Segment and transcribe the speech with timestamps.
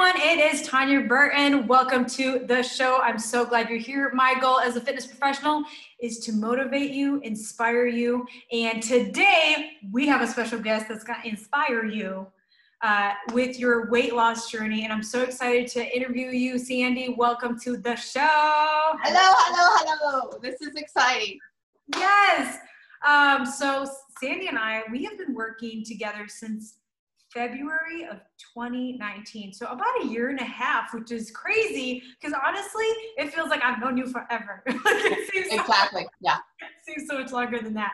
[0.00, 0.22] everyone.
[0.22, 1.66] It is Tanya Burton.
[1.66, 3.00] Welcome to the show.
[3.02, 4.12] I'm so glad you're here.
[4.14, 5.64] My goal as a fitness professional
[5.98, 8.24] is to motivate you, inspire you.
[8.52, 12.28] And today we have a special guest that's going to inspire you
[12.80, 14.84] uh, with your weight loss journey.
[14.84, 17.16] And I'm so excited to interview you, Sandy.
[17.18, 18.20] Welcome to the show.
[18.20, 20.38] Hello, hello, hello.
[20.40, 21.40] This is exciting.
[21.96, 22.58] Yes.
[23.04, 23.84] Um, so
[24.20, 26.74] Sandy and I, we have been working together since
[27.32, 28.18] February of
[28.54, 29.52] 2019.
[29.52, 33.62] So about a year and a half, which is crazy because honestly, it feels like
[33.62, 34.62] I've known you forever.
[34.66, 36.02] exactly.
[36.02, 36.38] So, yeah.
[36.60, 37.92] It seems so much longer than that.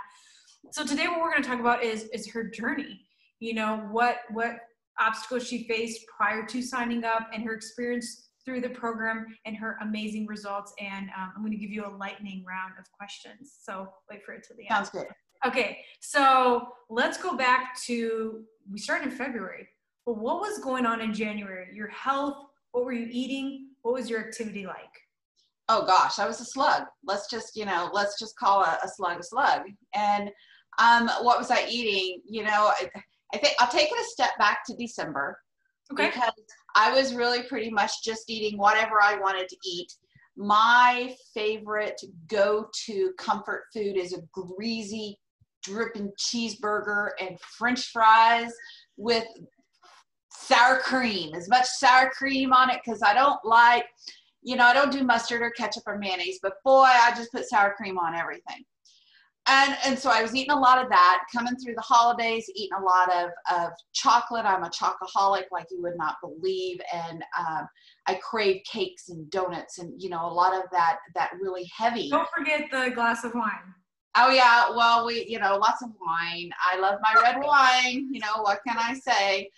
[0.70, 3.00] So today what we're going to talk about is is her journey.
[3.40, 4.56] You know, what what
[5.00, 9.78] obstacles she faced prior to signing up and her experience through the program and her
[9.80, 10.72] amazing results.
[10.78, 13.58] And um, I'm going to give you a lightning round of questions.
[13.62, 14.86] So wait for it till the end.
[14.86, 15.06] Sounds good.
[15.46, 19.68] Okay, so let's go back to we started in February,
[20.06, 21.68] but what was going on in January?
[21.74, 23.68] Your health, what were you eating?
[23.82, 24.76] What was your activity like?
[25.68, 26.84] Oh gosh, I was a slug.
[27.04, 29.62] Let's just, you know, let's just call a, a slug a slug.
[29.94, 30.30] And
[30.78, 32.22] um, what was I eating?
[32.26, 32.88] You know, I,
[33.34, 35.38] I think I'll take it a step back to December
[35.92, 36.06] okay.
[36.06, 36.32] because
[36.74, 39.92] I was really pretty much just eating whatever I wanted to eat.
[40.36, 45.18] My favorite go to comfort food is a greasy
[45.64, 48.52] dripping cheeseburger and french fries
[48.96, 49.24] with
[50.30, 53.86] sour cream, as much sour cream on it because I don't like,
[54.42, 57.48] you know, I don't do mustard or ketchup or mayonnaise, but boy, I just put
[57.48, 58.64] sour cream on everything.
[59.46, 62.78] And, and so I was eating a lot of that, coming through the holidays, eating
[62.78, 64.46] a lot of, of chocolate.
[64.46, 66.80] I'm a chocoholic like you would not believe.
[66.92, 67.68] And um,
[68.06, 72.08] I crave cakes and donuts and, you know, a lot of that, that really heavy.
[72.08, 73.74] Don't forget the glass of wine.
[74.16, 76.50] Oh yeah, well we, you know, lots of wine.
[76.72, 78.08] I love my red wine.
[78.12, 79.50] You know, what can I say?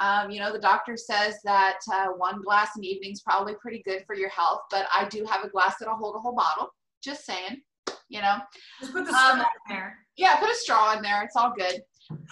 [0.00, 3.82] Um, you know, the doctor says that uh, one glass an evening is probably pretty
[3.84, 6.74] good for your health, but I do have a glass that'll hold a whole bottle.
[7.02, 7.62] Just saying,
[8.08, 8.38] you know.
[8.80, 9.98] Just put the straw um, in there.
[10.16, 11.22] Yeah, put a straw in there.
[11.22, 11.82] It's all good.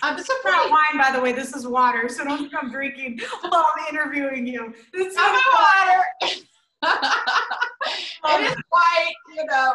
[0.02, 1.32] Um, this is not wine, by the way.
[1.32, 4.74] This is water, so don't come drinking while I'm interviewing you.
[4.92, 6.42] This is water.
[8.24, 9.74] it is white, you know.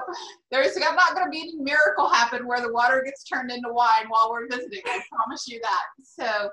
[0.52, 4.08] There's not going to be any miracle happen where the water gets turned into wine
[4.10, 4.82] while we're visiting.
[4.86, 5.84] I promise you that.
[6.04, 6.50] So,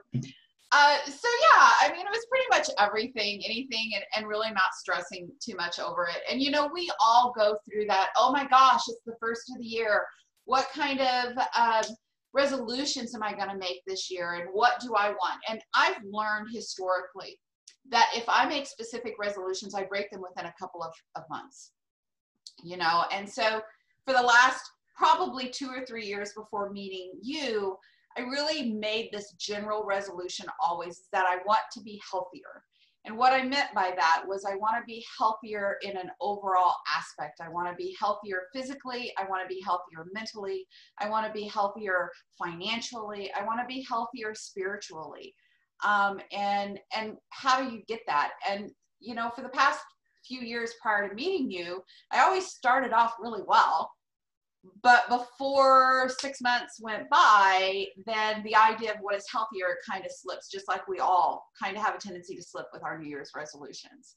[0.73, 4.75] uh, so yeah, I mean, it was pretty much everything, anything, and, and really not
[4.75, 6.23] stressing too much over it.
[6.31, 8.11] And you know, we all go through that.
[8.17, 10.05] Oh my gosh, it's the first of the year.
[10.47, 11.95] What kind of um,
[12.33, 15.41] resolutions am I going to make this year, and what do I want?
[15.49, 17.39] And I've learned historically
[17.91, 21.73] that if I make specific resolutions, I break them within a couple of, of months,
[22.63, 23.05] you know?
[23.13, 23.61] And so
[24.05, 24.63] for the last
[24.97, 27.77] probably two or three years before meeting you,
[28.17, 32.63] I really made this general resolution always that I want to be healthier.
[33.07, 36.77] And what I meant by that was I want to be healthier in an overall
[36.97, 37.41] aspect.
[37.43, 39.13] I want to be healthier physically.
[39.19, 40.67] I want to be healthier mentally.
[40.99, 42.11] I want to be healthier
[42.43, 43.31] financially.
[43.39, 45.35] I want to be healthier spiritually
[45.85, 48.33] um, and and how do you get that?
[48.49, 48.71] And
[49.05, 49.81] you know for the past
[50.27, 53.91] few years prior to meeting you i always started off really well.
[54.83, 60.11] But before six months went by then the idea of what is healthier kind of
[60.11, 63.07] slips just like we all kind of have a tendency to slip with our new
[63.07, 64.17] year's resolutions.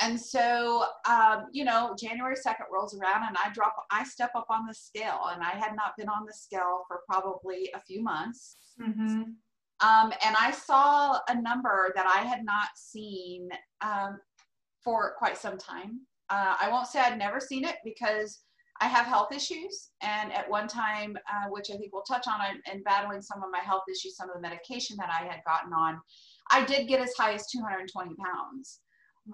[0.00, 4.46] And so um, you know january 2nd rolls around and i drop i step up
[4.50, 8.02] on the scale and i had not been on the scale for probably a few
[8.02, 8.56] months.
[8.82, 9.22] Mm-hmm.
[9.82, 13.48] Um, and I saw a number that I had not seen
[13.80, 14.18] um,
[14.84, 16.00] for quite some time.
[16.28, 18.40] Uh, I won't say I'd never seen it because
[18.80, 19.90] I have health issues.
[20.02, 22.40] And at one time, uh, which I think we'll touch on,
[22.72, 25.72] in battling some of my health issues, some of the medication that I had gotten
[25.72, 26.00] on,
[26.50, 28.80] I did get as high as 220 pounds.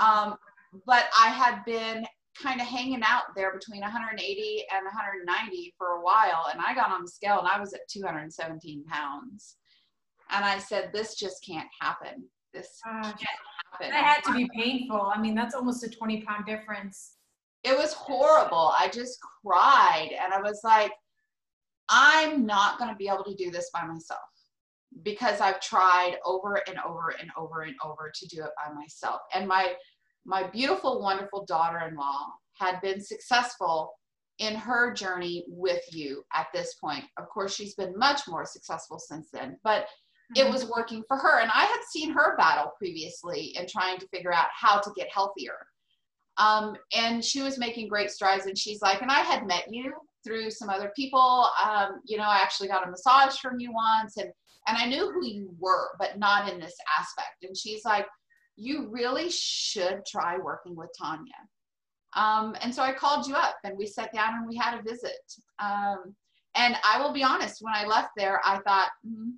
[0.01, 0.37] Um,
[0.84, 2.07] but I had been
[2.41, 6.49] kind of hanging out there between 180 and 190 for a while.
[6.53, 9.57] And I got on the scale and I was at 217 pounds.
[10.31, 12.25] And I said, this just can't happen.
[12.53, 13.20] This uh, can't
[13.72, 13.91] happen.
[13.91, 15.12] That had to be painful.
[15.15, 17.16] I mean, that's almost a 20 pound difference.
[17.65, 18.72] It was horrible.
[18.78, 20.92] I just cried and I was like,
[21.89, 24.21] I'm not going to be able to do this by myself
[25.03, 29.21] because I've tried over and over and over and over to do it by myself.
[29.34, 29.74] And my
[30.24, 33.92] my beautiful, wonderful daughter-in-law had been successful
[34.39, 37.04] in her journey with you at this point.
[37.16, 39.86] Of course, she's been much more successful since then, but
[40.34, 40.53] it mm-hmm.
[40.53, 41.41] was working for her.
[41.41, 45.09] And I had seen her battle previously in trying to figure out how to get
[45.13, 45.59] healthier.
[46.39, 48.47] Um, and she was making great strides.
[48.47, 49.93] And she's like, and I had met you
[50.25, 51.49] through some other people.
[51.65, 54.31] Um, you know, I actually got a massage from you once, and
[54.69, 57.45] and I knew who you were, but not in this aspect.
[57.45, 58.07] And she's like,
[58.57, 61.33] you really should try working with Tanya.
[62.15, 64.83] Um, and so I called you up and we sat down and we had a
[64.83, 65.21] visit.
[65.59, 66.17] Um,
[66.57, 69.33] and I will be honest, when I left there, I thought, mm,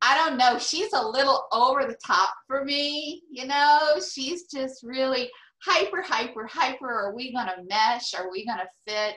[0.00, 3.22] I don't know, she's a little over the top for me.
[3.30, 5.28] You know, she's just really
[5.64, 6.88] hyper, hyper, hyper.
[6.88, 8.14] Are we going to mesh?
[8.14, 9.16] Are we going to fit?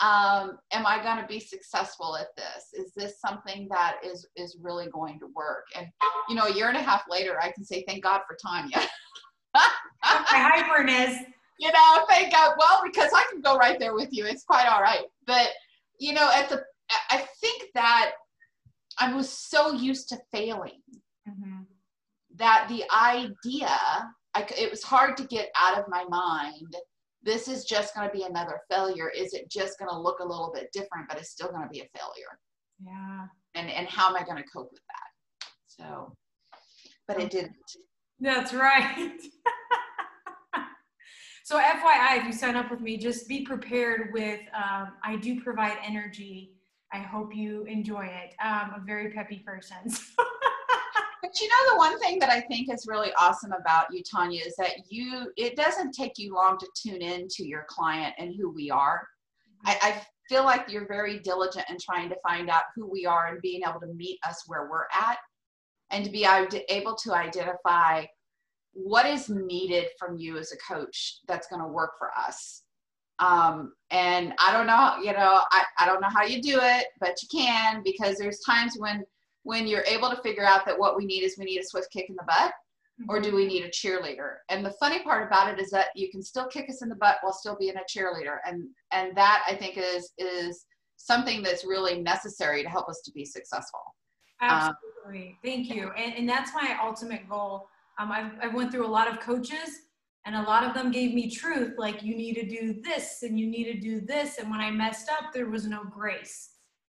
[0.00, 2.72] Um, am I going to be successful at this?
[2.72, 5.64] Is this something that is is really going to work?
[5.76, 5.86] And
[6.28, 8.80] you know, a year and a half later, I can say thank God for Tanya.
[9.54, 9.60] My
[10.02, 11.18] hyperness.
[11.58, 12.54] You know, thank God.
[12.58, 14.26] Well, because I can go right there with you.
[14.26, 15.04] It's quite all right.
[15.28, 15.50] But
[16.00, 16.64] you know, at the
[17.10, 18.12] I think that
[18.98, 20.80] I was so used to failing
[21.28, 21.62] mm-hmm.
[22.36, 23.68] that the idea
[24.34, 26.76] I, it was hard to get out of my mind
[27.24, 29.08] this is just going to be another failure.
[29.08, 31.68] Is it just going to look a little bit different but it's still going to
[31.68, 32.38] be a failure?
[32.84, 33.26] Yeah.
[33.54, 35.48] And and how am i going to cope with that?
[35.66, 36.16] So
[37.06, 37.54] but it didn't.
[38.20, 39.20] That's right.
[41.44, 45.42] So fyi if you sign up with me just be prepared with um, i do
[45.42, 46.52] provide energy
[46.92, 49.78] i hope you enjoy it um, a very peppy person
[51.22, 54.42] But you know, the one thing that I think is really awesome about you, Tanya,
[54.44, 58.34] is that you, it doesn't take you long to tune in to your client and
[58.36, 59.06] who we are.
[59.64, 63.28] I, I feel like you're very diligent in trying to find out who we are
[63.28, 65.18] and being able to meet us where we're at
[65.90, 66.26] and to be
[66.68, 68.04] able to identify
[68.72, 72.62] what is needed from you as a coach that's going to work for us.
[73.22, 76.86] Um, and I don't know, you know, I, I don't know how you do it,
[76.98, 79.04] but you can because there's times when
[79.44, 81.88] when you're able to figure out that what we need is we need a swift
[81.92, 82.52] kick in the butt
[83.08, 84.34] or do we need a cheerleader?
[84.48, 86.94] And the funny part about it is that you can still kick us in the
[86.96, 88.38] butt while still being a cheerleader.
[88.44, 90.66] And and that i think is is
[90.96, 93.80] something that's really necessary to help us to be successful.
[94.40, 95.28] Absolutely.
[95.28, 95.90] Um, thank you.
[95.96, 97.68] And, and that's my ultimate goal.
[97.98, 99.82] Um, I've, I've went through a lot of coaches
[100.24, 103.38] and a lot of them gave me truth like you need to do this and
[103.38, 106.50] you need to do this and when i messed up there was no grace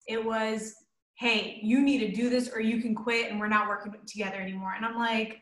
[0.07, 0.75] it was
[1.17, 4.37] hey, you need to do this or you can quit and we're not working together
[4.37, 4.73] anymore.
[4.75, 5.41] And I'm like,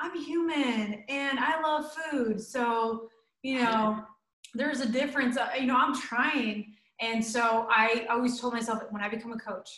[0.00, 2.40] I'm human and I love food.
[2.40, 3.08] So,
[3.42, 4.02] you know,
[4.54, 5.36] there's a difference.
[5.36, 6.74] Uh, you know, I'm trying.
[7.00, 9.68] And so I always told myself that when I become a coach,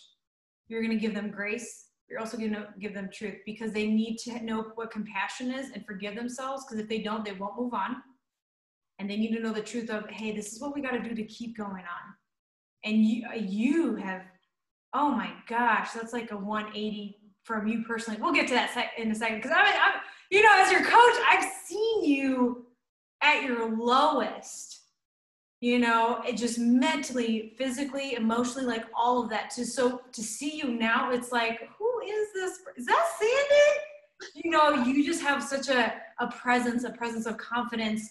[0.68, 1.88] you're going to give them grace.
[2.08, 5.70] You're also going to give them truth because they need to know what compassion is
[5.70, 6.64] and forgive themselves.
[6.64, 7.96] Because if they don't, they won't move on.
[8.98, 11.02] And they need to know the truth of, hey, this is what we got to
[11.02, 12.14] do to keep going on.
[12.84, 14.22] And you, uh, you have
[14.94, 18.20] oh my gosh, that's like a 180 from you personally.
[18.22, 21.14] We'll get to that in a second because I'm, I'm, you know, as your coach,
[21.28, 22.66] I've seen you
[23.20, 24.73] at your lowest.
[25.64, 29.50] You know, it just mentally, physically, emotionally, like all of that.
[29.50, 32.58] To so to see you now, it's like, who is this?
[32.76, 34.42] Is that Sandy?
[34.44, 38.02] You know, you just have such a, a presence, a presence of confidence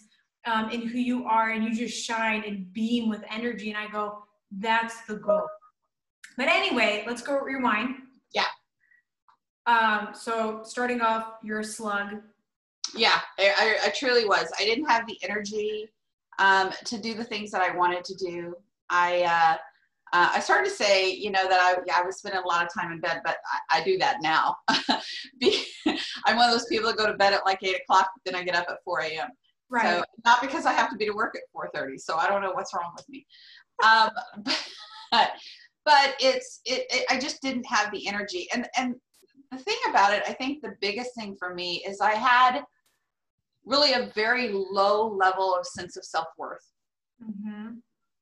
[0.45, 3.69] um, in who you are, and you just shine and beam with energy.
[3.69, 5.47] And I go, that's the goal
[6.37, 7.95] but anyway, let's go rewind.
[8.33, 8.45] Yeah.
[9.65, 12.21] Um, so starting off, you're a slug.
[12.95, 14.51] Yeah, I, I, I truly was.
[14.59, 15.89] I didn't have the energy
[16.39, 18.55] um, to do the things that I wanted to do.
[18.89, 19.57] I uh,
[20.15, 22.63] uh, I started to say, you know, that I, yeah, I was spending a lot
[22.63, 23.37] of time in bed, but
[23.71, 24.57] I, I do that now.
[26.25, 28.39] I'm one of those people that go to bed at like eight o'clock, but then
[28.39, 29.29] I get up at 4 a.m.
[29.69, 29.83] Right.
[29.83, 31.99] So not because I have to be to work at 4:30.
[31.99, 33.25] So I don't know what's wrong with me.
[33.83, 34.11] Um,
[35.11, 35.31] but
[35.85, 38.95] but it's it, it, i just didn't have the energy and and
[39.51, 42.63] the thing about it i think the biggest thing for me is i had
[43.65, 46.65] really a very low level of sense of self-worth
[47.23, 47.69] mm-hmm.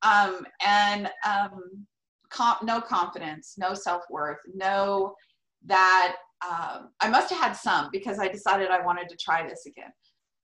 [0.02, 1.86] um, and um,
[2.30, 5.14] comp, no confidence no self-worth no
[5.64, 9.66] that um, i must have had some because i decided i wanted to try this
[9.66, 9.90] again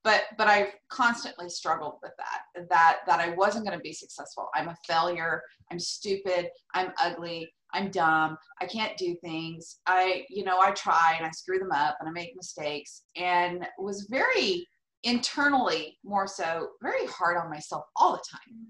[0.04, 4.48] but but I've constantly struggled with that that that I wasn't going to be successful.
[4.54, 5.42] I'm a failure.
[5.70, 6.48] I'm stupid.
[6.74, 7.52] I'm ugly.
[7.74, 8.38] I'm dumb.
[8.62, 9.80] I can't do things.
[9.86, 13.66] I you know I try and I screw them up and I make mistakes and
[13.78, 14.66] was very
[15.04, 18.66] internally more so very hard on myself all the time.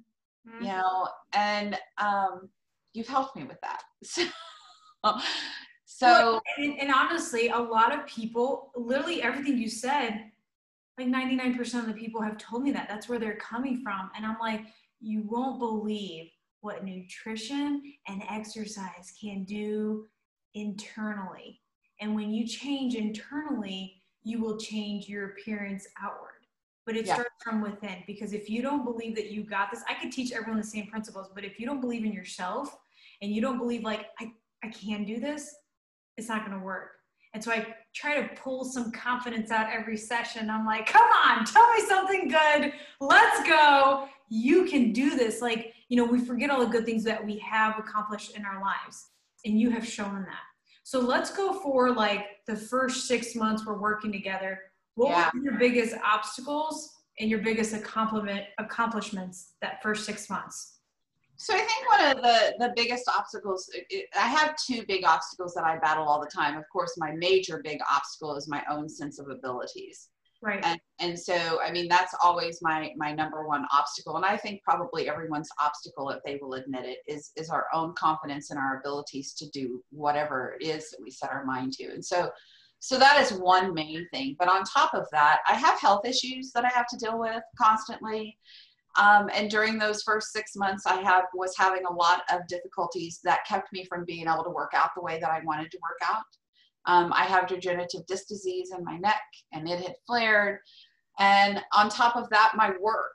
[0.48, 0.64] Mm-hmm.
[0.64, 2.48] You know, and um,
[2.92, 3.82] you've helped me with that.
[5.04, 5.14] So.
[5.84, 10.30] So, and, and honestly, a lot of people, literally everything you said,
[10.98, 14.26] like 99% of the people have told me that that's where they're coming from and
[14.26, 14.62] i'm like
[15.00, 16.30] you won't believe
[16.60, 20.04] what nutrition and exercise can do
[20.54, 21.60] internally
[22.00, 26.32] and when you change internally you will change your appearance outward
[26.86, 27.14] but it yeah.
[27.14, 30.32] starts from within because if you don't believe that you got this i could teach
[30.32, 32.76] everyone the same principles but if you don't believe in yourself
[33.22, 34.30] and you don't believe like i,
[34.64, 35.54] I can do this
[36.16, 36.98] it's not going to work
[37.34, 40.48] and so I try to pull some confidence out every session.
[40.50, 42.72] I'm like, come on, tell me something good.
[43.00, 44.08] Let's go.
[44.28, 45.42] You can do this.
[45.42, 48.60] Like, you know, we forget all the good things that we have accomplished in our
[48.60, 49.08] lives,
[49.44, 50.47] and you have shown that.
[50.88, 54.58] So let's go for like the first six months we're working together.
[54.94, 55.30] What yeah.
[55.34, 60.78] were your biggest obstacles and your biggest accomplishment accomplishments that first six months?
[61.36, 65.52] So I think one of the the biggest obstacles it, I have two big obstacles
[65.56, 66.56] that I battle all the time.
[66.56, 70.08] Of course, my major big obstacle is my own sense of abilities.
[70.40, 70.64] Right.
[70.64, 74.62] And, and so I mean that's always my my number one obstacle and I think
[74.62, 78.78] probably everyone's obstacle if they will admit it is is our own confidence in our
[78.78, 81.86] abilities to do whatever it is that we set our mind to.
[81.86, 82.30] And so
[82.80, 84.36] so that is one main thing.
[84.38, 87.42] But on top of that, I have health issues that I have to deal with
[87.60, 88.38] constantly.
[88.96, 93.20] Um, and during those first six months, I have was having a lot of difficulties
[93.24, 95.78] that kept me from being able to work out the way that I wanted to
[95.82, 96.24] work out.
[96.88, 100.58] Um, I have degenerative disc disease in my neck, and it had flared.
[101.18, 103.14] And on top of that, my work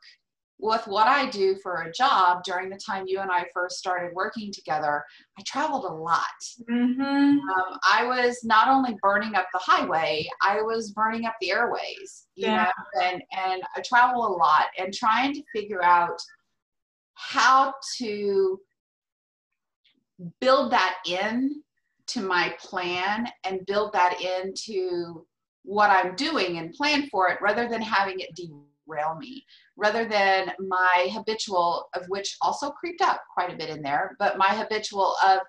[0.59, 4.13] with what I do for a job during the time you and I first started
[4.13, 5.03] working together,
[5.37, 6.21] I traveled a lot.
[6.69, 7.01] Mm-hmm.
[7.01, 12.27] Um, I was not only burning up the highway, I was burning up the airways,
[12.35, 12.63] you yeah.
[12.63, 16.21] know, and, and I travel a lot and trying to figure out
[17.15, 18.59] how to
[20.39, 21.63] build that in
[22.07, 25.25] to my plan and build that into
[25.63, 29.45] what I'm doing and plan for it rather than having it derail me
[29.77, 34.37] rather than my habitual, of which also creeped up quite a bit in there, but
[34.37, 35.39] my habitual of,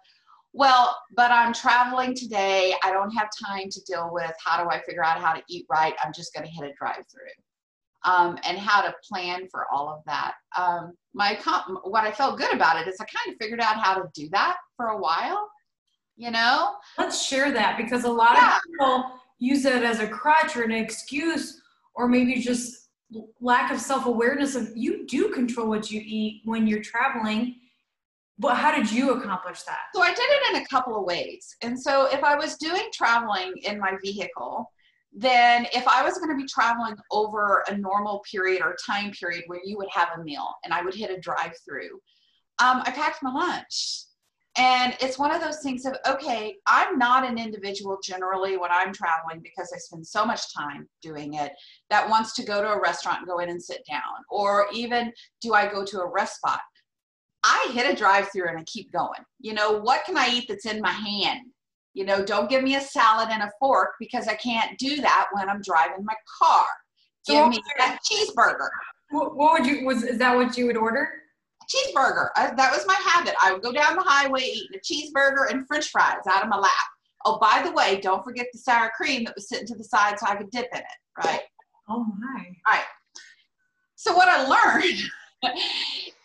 [0.52, 2.74] well, but I'm traveling today.
[2.84, 5.66] I don't have time to deal with how do I figure out how to eat
[5.68, 5.94] right.
[6.02, 7.32] I'm just going to hit a drive through.
[8.06, 10.34] Um, and how to plan for all of that.
[10.58, 11.38] Um, my
[11.84, 14.28] what I felt good about it is I kind of figured out how to do
[14.32, 15.48] that for a while.
[16.16, 18.56] You know, let's share that because a lot yeah.
[18.56, 21.60] of people use it as a crutch or an excuse,
[21.94, 22.88] or maybe just
[23.40, 27.56] lack of self-awareness of you do control what you eat when you're traveling
[28.36, 29.82] but how did you accomplish that?
[29.94, 31.54] So i did it in a couple of ways.
[31.62, 34.70] And so if i was doing traveling in my vehicle
[35.16, 39.44] then if i was going to be traveling over a normal period or time period
[39.46, 41.92] where you would have a meal and i would hit a drive through
[42.62, 44.03] um, i packed my lunch
[44.56, 48.92] and it's one of those things of, okay, I'm not an individual generally when I'm
[48.92, 51.52] traveling because I spend so much time doing it
[51.90, 54.02] that wants to go to a restaurant and go in and sit down.
[54.30, 56.60] Or even do I go to a rest spot?
[57.42, 59.20] I hit a drive through and I keep going.
[59.40, 61.40] You know, what can I eat that's in my hand?
[61.92, 65.28] You know, don't give me a salad and a fork because I can't do that
[65.32, 66.66] when I'm driving my car.
[67.26, 68.68] Give me that cheeseburger.
[69.10, 71.08] What would you, was, is that what you would order?
[71.72, 72.28] Cheeseburger.
[72.36, 73.34] I, that was my habit.
[73.42, 76.58] I would go down the highway eating a cheeseburger and french fries out of my
[76.58, 76.72] lap.
[77.24, 80.18] Oh, by the way, don't forget the sour cream that was sitting to the side
[80.18, 81.40] so I could dip in it, right?
[81.88, 82.44] Oh my.
[82.66, 82.84] All right.
[83.96, 85.02] So what I learned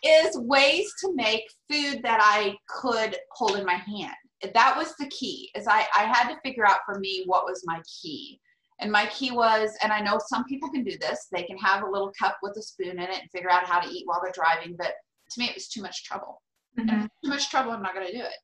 [0.04, 4.14] is ways to make food that I could hold in my hand.
[4.54, 5.50] That was the key.
[5.54, 8.40] Is I, I had to figure out for me what was my key.
[8.80, 11.82] And my key was, and I know some people can do this, they can have
[11.82, 14.20] a little cup with a spoon in it and figure out how to eat while
[14.22, 14.94] they're driving, but
[15.30, 16.42] to me it was too much trouble.
[16.78, 17.06] Mm-hmm.
[17.24, 18.38] too much trouble i'm not going to do it.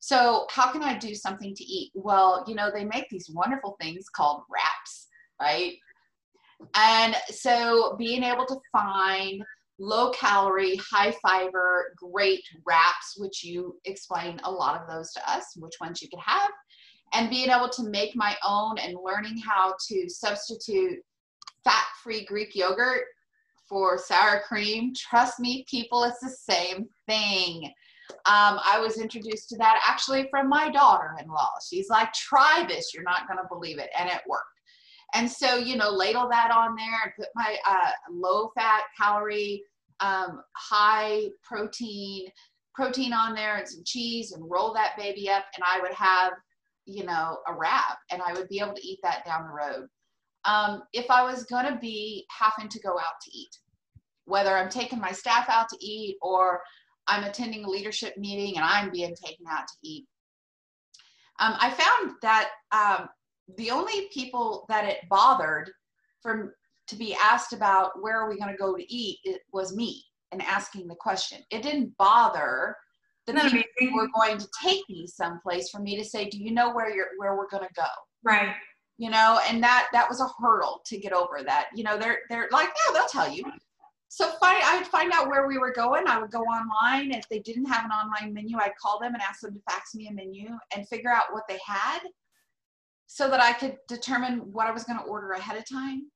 [0.00, 1.92] So how can i do something to eat?
[1.94, 5.08] Well you know they make these wonderful things called wraps
[5.40, 5.74] right?
[6.74, 9.42] And so being able to find
[9.78, 15.44] low calorie high fiber great wraps which you explain a lot of those to us
[15.56, 16.50] which ones you could have
[17.12, 21.00] and being able to make my own and learning how to substitute
[21.64, 23.02] fat free greek yogurt
[23.68, 24.92] for sour cream.
[24.94, 27.72] Trust me, people, it's the same thing.
[28.26, 31.50] Um, I was introduced to that actually from my daughter in law.
[31.68, 33.90] She's like, try this, you're not going to believe it.
[33.98, 34.44] And it worked.
[35.14, 39.62] And so, you know, ladle that on there and put my uh, low fat, calorie,
[40.00, 42.26] um, high protein,
[42.74, 45.44] protein on there and some cheese and roll that baby up.
[45.54, 46.32] And I would have,
[46.86, 49.88] you know, a wrap and I would be able to eat that down the road
[50.44, 53.58] um, if I was going to be having to go out to eat,
[54.26, 56.60] whether I'm taking my staff out to eat or
[57.06, 60.06] I'm attending a leadership meeting and I'm being taken out to eat.
[61.40, 63.08] Um, I found that um,
[63.56, 65.70] the only people that it bothered
[66.22, 66.52] from
[66.86, 70.02] to be asked about where are we going to go to eat it was me
[70.32, 71.38] and asking the question.
[71.50, 72.76] It didn't bother
[73.26, 76.50] the people who were going to take me someplace for me to say, "Do you
[76.50, 77.86] know where you're where we're going to go?"
[78.22, 78.54] Right
[78.98, 81.68] you know and that that was a hurdle to get over that.
[81.74, 83.44] You know they're they're like no they'll tell you.
[84.08, 86.06] So find, i'd find out where we were going.
[86.06, 87.10] I would go online.
[87.10, 89.94] If they didn't have an online menu i'd call them and ask them to fax
[89.94, 92.00] me a menu and figure out what they had
[93.06, 96.10] so that I could determine what I was going to order ahead of time.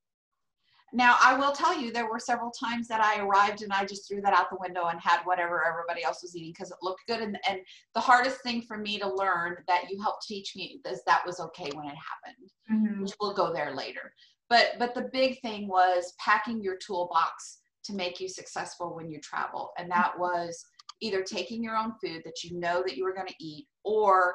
[0.92, 4.09] Now, I will tell you, there were several times that I arrived and I just
[4.09, 7.02] threw that out the window and had whatever everybody else was eating because it looked
[7.07, 7.21] good.
[7.21, 7.61] And, and
[7.95, 11.40] the hardest thing for me to learn that you helped teach me is that was
[11.40, 13.02] okay when it happened, mm-hmm.
[13.02, 14.12] which we'll go there later.
[14.49, 19.21] But, but the big thing was packing your toolbox to make you successful when you
[19.21, 19.71] travel.
[19.78, 20.64] And that was
[21.00, 24.35] either taking your own food that you know that you were going to eat or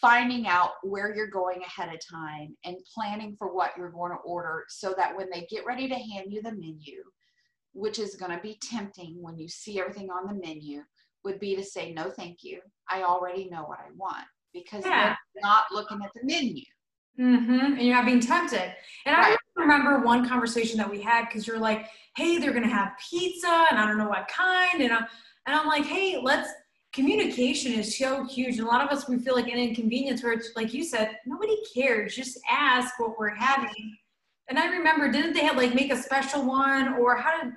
[0.00, 4.18] finding out where you're going ahead of time and planning for what you're going to
[4.18, 7.02] order so that when they get ready to hand you the menu,
[7.72, 10.82] which is going to be tempting when you see everything on the menu,
[11.24, 12.60] would be to say, no, thank you.
[12.88, 15.14] I already know what I want because yeah.
[15.34, 16.64] they're not looking at the menu.
[17.18, 17.74] Mm-hmm.
[17.76, 18.74] And you're not being tempted.
[19.04, 19.36] And right.
[19.36, 22.92] I remember one conversation that we had because you're like, hey, they're going to have
[23.10, 24.82] pizza and I don't know what kind.
[24.82, 25.04] And I'm,
[25.46, 26.48] and I'm like, hey, let's,
[26.92, 28.58] communication is so huge.
[28.58, 31.18] And a lot of us, we feel like an inconvenience where it's like you said,
[31.26, 32.14] nobody cares.
[32.14, 33.96] Just ask what we're having.
[34.48, 37.52] And I remember, didn't they have like make a special one or how did,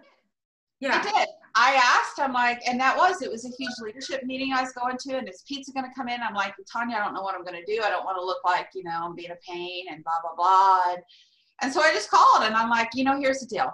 [0.79, 1.01] yeah.
[1.03, 1.27] I did.
[1.55, 4.71] I asked, I'm like, and that was, it was a huge leadership meeting I was
[4.71, 6.19] going to, and is pizza going to come in?
[6.21, 7.81] I'm like, Tanya, I don't know what I'm going to do.
[7.83, 10.35] I don't want to look like, you know, I'm being a pain and blah, blah,
[10.35, 10.93] blah.
[10.93, 11.03] And,
[11.61, 13.71] and so I just called and I'm like, you know, here's the deal.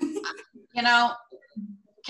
[0.00, 1.12] you know,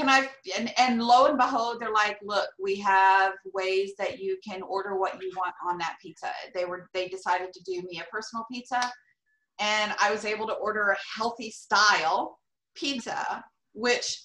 [0.00, 4.38] can I, and, and lo and behold, they're like, look, we have ways that you
[4.46, 6.30] can order what you want on that pizza.
[6.54, 8.90] They were, they decided to do me a personal pizza
[9.60, 12.38] and I was able to order a healthy style
[12.74, 14.24] pizza, which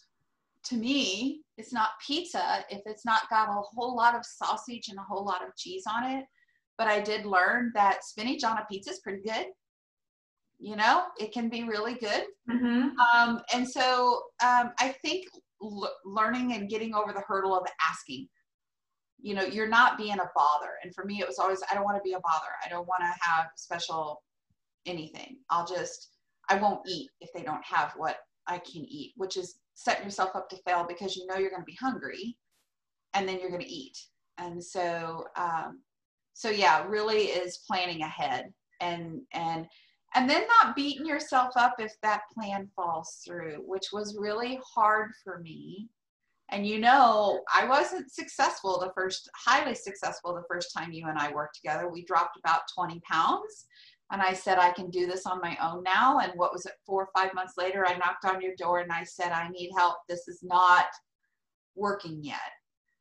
[0.66, 4.98] to me, it's not pizza if it's not got a whole lot of sausage and
[4.98, 6.26] a whole lot of cheese on it.
[6.78, 9.48] But I did learn that spinach on a pizza is pretty good.
[10.58, 12.24] You know, it can be really good.
[12.50, 12.98] Mm-hmm.
[13.00, 15.26] Um, and so um, I think
[15.62, 18.28] l- learning and getting over the hurdle of asking.
[19.22, 21.86] You know you're not being a bother and for me it was always i don't
[21.86, 24.22] want to be a bother i don't want to have special
[24.86, 25.38] anything.
[25.50, 26.10] I'll just
[26.50, 30.36] i won't eat if they don't have what i can eat which is setting yourself
[30.36, 32.38] up to fail because you know you're going to be hungry
[33.16, 33.98] and then you're going to eat.
[34.38, 35.82] And so um,
[36.34, 39.66] so yeah really is planning ahead and and
[40.14, 45.12] and then not beating yourself up if that plan falls through, which was really hard
[45.24, 45.90] for me.
[46.50, 51.18] And you know, I wasn't successful the first, highly successful the first time you and
[51.18, 51.90] I worked together.
[51.90, 53.66] We dropped about 20 pounds.
[54.12, 56.20] And I said, I can do this on my own now.
[56.20, 58.92] And what was it, four or five months later, I knocked on your door and
[58.92, 59.98] I said, I need help.
[60.08, 60.86] This is not
[61.76, 62.38] working yet.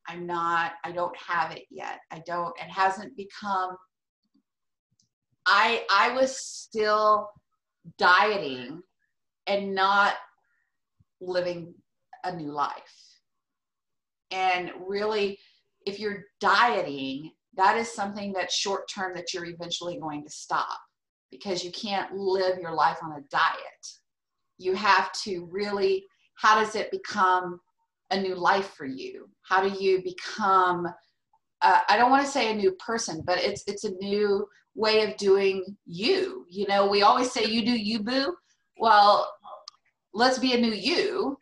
[0.07, 1.99] I'm not, I don't have it yet.
[2.11, 3.77] I don't, it hasn't become
[5.45, 7.29] I I was still
[7.97, 8.81] dieting
[9.47, 10.15] and not
[11.21, 11.73] living
[12.23, 13.19] a new life.
[14.31, 15.37] And really,
[15.85, 20.79] if you're dieting, that is something that's short term that you're eventually going to stop
[21.31, 23.87] because you can't live your life on a diet.
[24.57, 26.05] You have to really,
[26.35, 27.59] how does it become
[28.11, 29.29] a new life for you?
[29.43, 30.87] How do you become,
[31.61, 35.01] uh, I don't want to say a new person, but it's, it's a new way
[35.01, 36.45] of doing you.
[36.49, 38.35] You know, we always say you do you boo.
[38.77, 39.31] Well,
[40.13, 41.37] let's be a new you.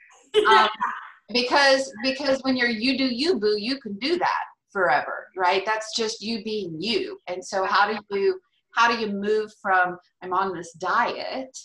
[0.47, 0.67] Um,
[1.33, 5.65] because because when you're you do you boo, you can do that forever, right?
[5.65, 7.19] That's just you being you.
[7.27, 8.39] And so how do you
[8.71, 11.57] how do you move from I'm on this diet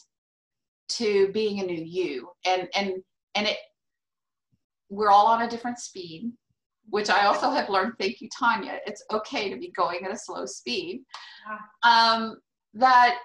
[0.91, 2.29] to being a new you?
[2.47, 2.95] And and
[3.35, 3.57] and it
[4.91, 6.33] we're all on a different speed
[6.91, 10.19] which I also have learned, thank you, Tanya, it's okay to be going at a
[10.19, 11.03] slow speed.
[11.83, 12.37] Um,
[12.75, 13.19] that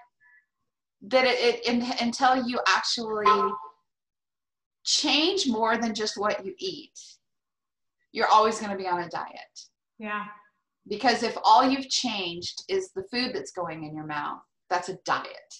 [1.05, 3.51] that it, it in, until you actually
[4.85, 6.97] change more than just what you eat,
[8.13, 9.59] you're always going to be on a diet.
[9.99, 10.25] Yeah.
[10.87, 14.97] Because if all you've changed is the food that's going in your mouth, that's a
[15.05, 15.53] diet.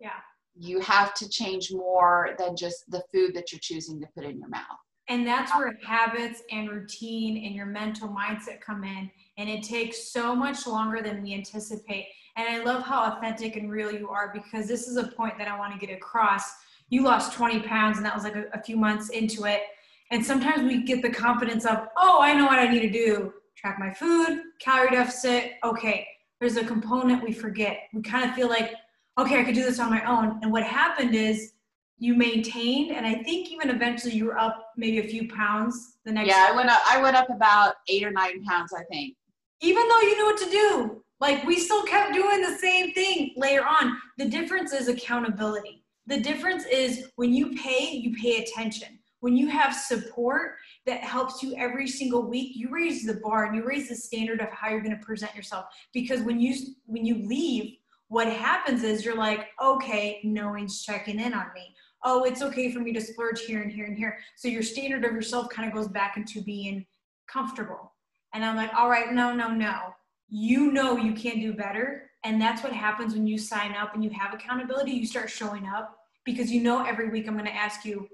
[0.00, 0.20] Yeah.
[0.56, 4.38] You have to change more than just the food that you're choosing to put in
[4.38, 4.78] your mouth.
[5.08, 9.10] And that's where habits and routine and your mental mindset come in.
[9.36, 12.06] And it takes so much longer than we anticipate.
[12.36, 15.48] And I love how authentic and real you are because this is a point that
[15.48, 16.50] I want to get across.
[16.88, 19.62] You lost 20 pounds, and that was like a, a few months into it.
[20.10, 23.32] And sometimes we get the confidence of, oh, I know what I need to do
[23.56, 25.52] track my food, calorie deficit.
[25.64, 26.06] Okay,
[26.38, 27.78] there's a component we forget.
[27.94, 28.74] We kind of feel like,
[29.16, 30.38] okay, I could do this on my own.
[30.42, 31.53] And what happened is
[31.98, 36.12] you maintained and i think even eventually you were up maybe a few pounds the
[36.12, 39.14] next yeah i went up i went up about eight or nine pounds i think.
[39.60, 43.32] Even though you knew what to do like we still kept doing the same thing
[43.36, 43.96] later on.
[44.18, 45.82] The difference is accountability.
[46.06, 48.98] The difference is when you pay you pay attention.
[49.20, 53.56] When you have support that helps you every single week you raise the bar and
[53.56, 55.66] you raise the standard of how you're going to present yourself.
[55.94, 56.54] Because when you
[56.86, 57.76] when you leave
[58.08, 61.74] what happens is you're like, okay, no one's checking in on me.
[62.04, 64.18] Oh, it's okay for me to splurge here and here and here.
[64.36, 66.86] So your standard of yourself kind of goes back into being
[67.26, 67.92] comfortable.
[68.34, 69.94] And I'm like, all right, no, no, no.
[70.28, 72.10] You know you can do better.
[72.24, 74.92] And that's what happens when you sign up and you have accountability.
[74.92, 78.08] You start showing up because you know every week I'm going to ask you,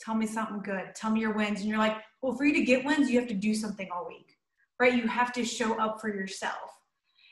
[0.00, 0.94] tell me something good.
[0.94, 1.60] Tell me your wins.
[1.60, 4.06] And you're like, well, for you to get wins, you have to do something all
[4.06, 4.36] week,
[4.80, 4.94] right?
[4.94, 6.77] You have to show up for yourself.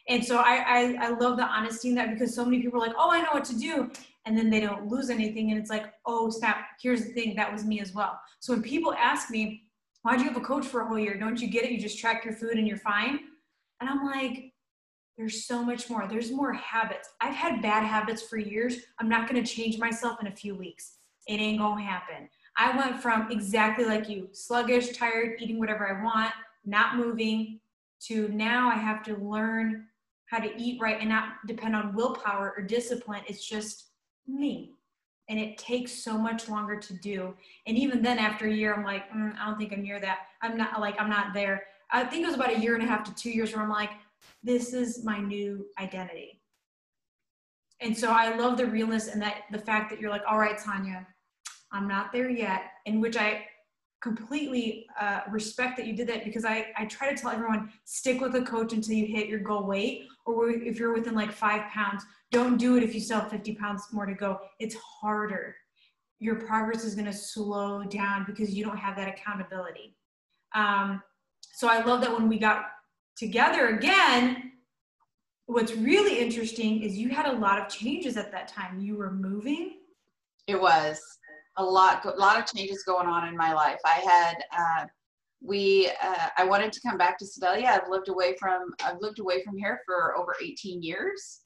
[0.09, 2.87] And so I, I, I love the honesty in that because so many people are
[2.87, 3.91] like, oh, I know what to do.
[4.25, 5.51] And then they don't lose anything.
[5.51, 7.35] And it's like, oh, snap, here's the thing.
[7.37, 8.21] That was me as well.
[8.41, 9.65] So when people ask me,
[10.03, 11.19] why'd you have a coach for a whole year?
[11.19, 11.73] Don't you get it?
[11.73, 13.21] You just track your food and you're fine.
[13.81, 14.53] And I'm like,
[15.17, 16.07] there's so much more.
[16.09, 17.09] There's more habits.
[17.21, 18.77] I've had bad habits for years.
[19.01, 20.99] I'm not going to change myself in a few weeks.
[21.27, 22.29] It ain't going to happen.
[22.57, 26.33] I went from exactly like you, sluggish, tired, eating whatever I want,
[26.65, 27.61] not moving,
[27.99, 29.87] to now I have to learn
[30.27, 33.23] how to eat right and not depend on willpower or discipline.
[33.27, 33.91] It's just
[34.27, 34.73] me.
[35.29, 37.35] And it takes so much longer to do.
[37.67, 40.19] And even then, after a year, I'm like, mm, I don't think I'm near that.
[40.43, 41.65] I'm not like, I'm not there.
[41.91, 43.71] I think it was about a year and a half to two years where I'm
[43.71, 43.91] like,
[44.43, 46.41] this is my new identity.
[47.81, 50.59] And so I love the realness and that the fact that you're like, all right,
[50.59, 51.07] Tanya,
[51.73, 52.63] I'm not there yet.
[52.87, 53.45] In which I
[54.01, 58.21] completely uh, respect that you did that because I, I try to tell everyone stick
[58.21, 61.71] with a coach until you hit your goal weight or if you're within like five
[61.71, 64.39] pounds don't do it if you still have 50 pounds more to go.
[64.59, 65.55] It's harder.
[66.19, 69.97] Your progress is going to slow down because you don't have that accountability.
[70.55, 71.03] Um,
[71.55, 72.67] so i love that when we got
[73.17, 74.53] together again
[75.47, 78.81] what's really interesting is you had a lot of changes at that time.
[78.81, 79.77] You were moving.
[80.47, 81.01] It was.
[81.57, 83.79] A lot, a lot of changes going on in my life.
[83.85, 84.87] I had, uh,
[85.47, 87.69] we, uh, I wanted to come back to Sedalia.
[87.69, 91.41] I've lived away from, I've lived away from here for over 18 years.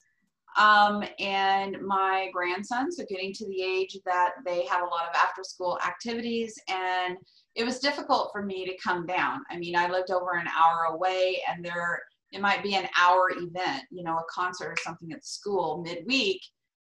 [0.57, 5.15] Um, and my grandsons are getting to the age that they have a lot of
[5.15, 7.17] after school activities and
[7.55, 9.43] it was difficult for me to come down.
[9.49, 13.31] I mean, I lived over an hour away and there, it might be an hour
[13.31, 16.41] event, you know, a concert or something at school midweek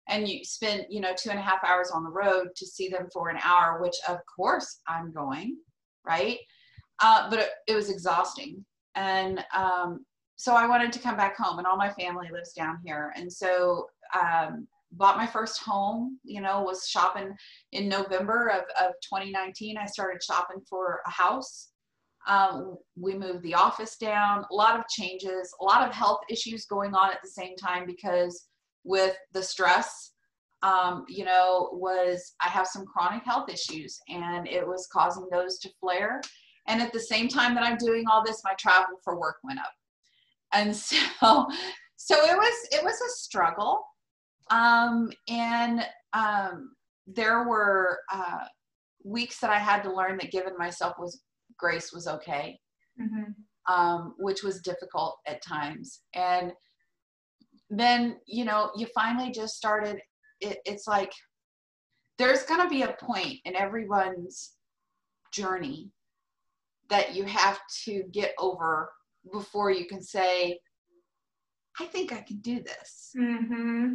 [0.08, 2.88] and you spend you know two and a half hours on the road to see
[2.90, 5.58] them for an hour which of course i'm going
[6.06, 6.40] right
[7.02, 8.64] uh, but it, it, was exhausting.
[8.96, 12.80] And um, so i wanted to come back home and all my family lives down
[12.86, 13.14] here.
[13.16, 13.88] And so
[14.20, 17.34] um, bought my first home you know was shopping
[17.72, 21.70] in november of, of 2019 i started shopping for a house.
[22.28, 24.46] Um, we moved the office down.
[24.50, 27.86] A lot of changes a lot of health issues going on at the same time
[27.86, 28.48] because
[28.86, 30.14] with the stress
[30.64, 35.60] um, you know, was I have some chronic health issues and it was causing those
[35.60, 36.22] to flare.
[36.68, 39.60] And at the same time that I'm doing all this, my travel for work went
[39.60, 39.72] up.
[40.54, 40.98] And so,
[41.98, 43.84] so it was, it was a struggle.
[44.50, 46.76] Um, and um,
[47.08, 48.46] there were uh,
[49.04, 51.22] weeks that I had to learn that giving myself was
[51.58, 52.60] grace was okay,
[53.00, 53.74] mm-hmm.
[53.74, 56.02] um, which was difficult at times.
[56.14, 56.54] And
[57.70, 60.00] then you know you finally just started
[60.40, 61.12] it, it's like
[62.18, 64.54] there's going to be a point in everyone's
[65.32, 65.90] journey
[66.90, 68.92] that you have to get over
[69.32, 70.58] before you can say
[71.80, 73.94] i think i can do this mm-hmm.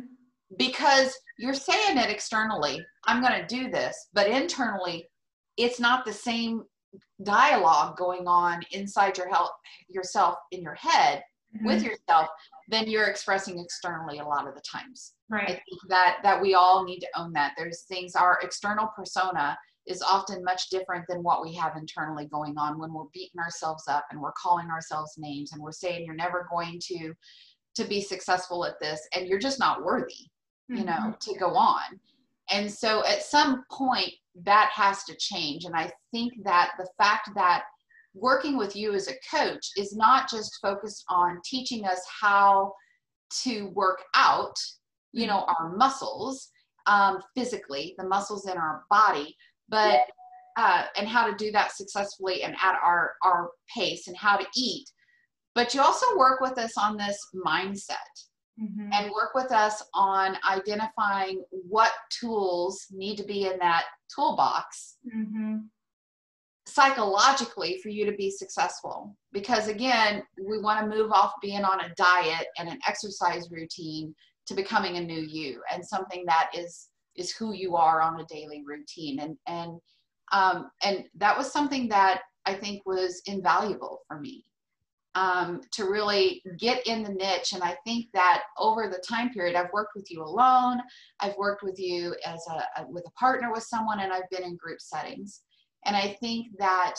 [0.56, 5.06] because you're saying it externally i'm going to do this but internally
[5.56, 6.62] it's not the same
[7.22, 9.50] dialogue going on inside your health
[9.88, 11.22] yourself in your head
[11.54, 11.66] mm-hmm.
[11.66, 12.28] with yourself
[12.68, 15.14] than you're expressing externally a lot of the times.
[15.28, 15.42] Right.
[15.42, 17.52] I think that that we all need to own that.
[17.56, 22.56] There's things our external persona is often much different than what we have internally going
[22.58, 26.14] on when we're beating ourselves up and we're calling ourselves names and we're saying you're
[26.14, 27.12] never going to
[27.74, 30.28] to be successful at this and you're just not worthy,
[30.68, 31.12] you know, mm-hmm.
[31.20, 31.98] to go on.
[32.50, 34.12] And so at some point
[34.44, 37.62] that has to change and I think that the fact that
[38.14, 42.72] working with you as a coach is not just focused on teaching us how
[43.42, 44.54] to work out
[45.12, 46.50] you know our muscles
[46.86, 49.36] um, physically the muscles in our body
[49.68, 50.00] but
[50.56, 54.46] uh, and how to do that successfully and at our our pace and how to
[54.56, 54.90] eat.
[55.54, 57.96] But you also work with us on this mindset
[58.60, 58.90] mm-hmm.
[58.92, 65.58] and work with us on identifying what tools need to be in that toolbox mm-hmm.
[66.66, 69.16] psychologically for you to be successful.
[69.32, 74.14] Because again we want to move off being on a diet and an exercise routine
[74.46, 78.24] to becoming a new you and something that is is who you are on a
[78.26, 79.80] daily routine and and
[80.32, 84.44] um, and that was something that i think was invaluable for me
[85.18, 87.52] um, to really get in the niche.
[87.52, 90.80] And I think that over the time period, I've worked with you alone,
[91.20, 94.44] I've worked with you as a, a with a partner with someone, and I've been
[94.44, 95.42] in group settings.
[95.86, 96.94] And I think that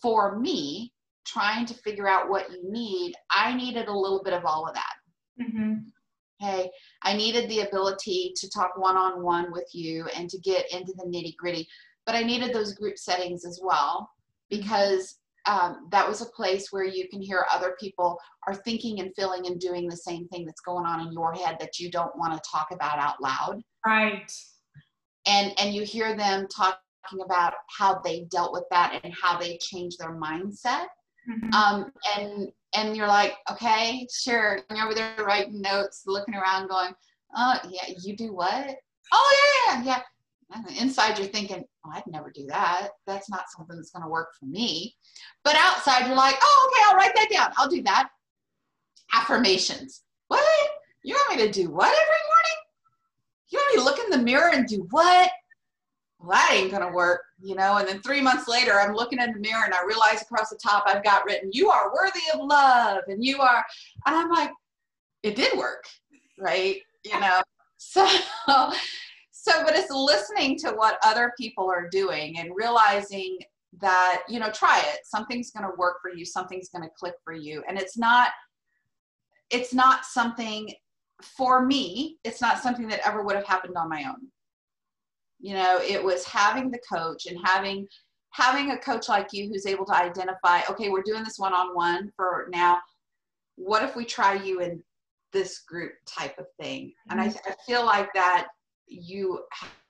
[0.00, 0.92] for me,
[1.24, 4.74] trying to figure out what you need, I needed a little bit of all of
[4.74, 4.94] that.
[5.42, 5.74] Mm-hmm.
[6.40, 6.70] Hey,
[7.02, 10.92] I needed the ability to talk one on one with you and to get into
[10.92, 11.66] the nitty gritty,
[12.06, 14.08] but I needed those group settings as well
[14.48, 19.12] because um, that was a place where you can hear other people are thinking and
[19.16, 22.16] feeling and doing the same thing that's going on in your head that you don't
[22.16, 23.62] want to talk about out loud.
[23.84, 24.30] Right.
[25.26, 26.78] And and you hear them talking
[27.24, 30.86] about how they dealt with that and how they changed their mindset.
[31.28, 31.52] Mm-hmm.
[31.52, 34.60] Um, and and you're like, okay, sure.
[34.68, 36.92] And you're over there writing notes, looking around, going,
[37.36, 38.76] oh yeah, you do what?
[39.12, 40.00] Oh yeah, yeah,
[40.50, 40.80] yeah.
[40.80, 42.88] Inside you're thinking, oh, I'd never do that.
[43.06, 44.94] That's not something that's going to work for me.
[45.44, 47.52] But outside you're like, oh, okay, I'll write that down.
[47.56, 48.08] I'll do that.
[49.14, 50.02] Affirmations.
[50.28, 50.44] What?
[51.04, 52.58] You want me to do what every morning?
[53.50, 55.30] You want me to look in the mirror and do what?
[56.20, 57.76] Well, that ain't to work, you know?
[57.76, 60.58] And then three months later, I'm looking in the mirror and I realize across the
[60.62, 63.02] top I've got written, you are worthy of love.
[63.06, 63.64] And you are,
[64.06, 64.50] and I'm like,
[65.22, 65.84] it did work,
[66.38, 66.80] right?
[67.04, 67.40] You know?
[67.80, 68.04] So,
[69.30, 73.38] so but it's listening to what other people are doing and realizing
[73.80, 77.62] that you know try it something's to work for you something's to click for you
[77.68, 78.30] and it's not
[79.50, 80.72] it's not something
[81.22, 84.28] for me it's not something that ever would have happened on my own
[85.40, 87.86] you know it was having the coach and having
[88.30, 92.48] having a coach like you who's able to identify okay we're doing this one-on-one for
[92.52, 92.78] now
[93.56, 94.82] what if we try you in
[95.32, 97.50] this group type of thing and I, mm-hmm.
[97.50, 98.48] I feel like that
[98.86, 99.40] you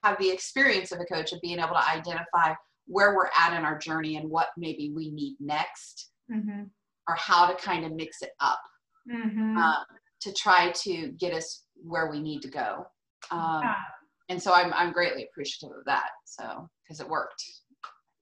[0.03, 2.55] have the experience of a coach of being able to identify
[2.87, 6.63] where we're at in our journey and what maybe we need next mm-hmm.
[7.09, 8.61] or how to kind of mix it up
[9.11, 9.57] mm-hmm.
[9.57, 9.85] uh,
[10.21, 12.87] to try to get us where we need to go
[13.31, 13.75] um, yeah.
[14.29, 17.43] And so I'm, I'm greatly appreciative of that so because it worked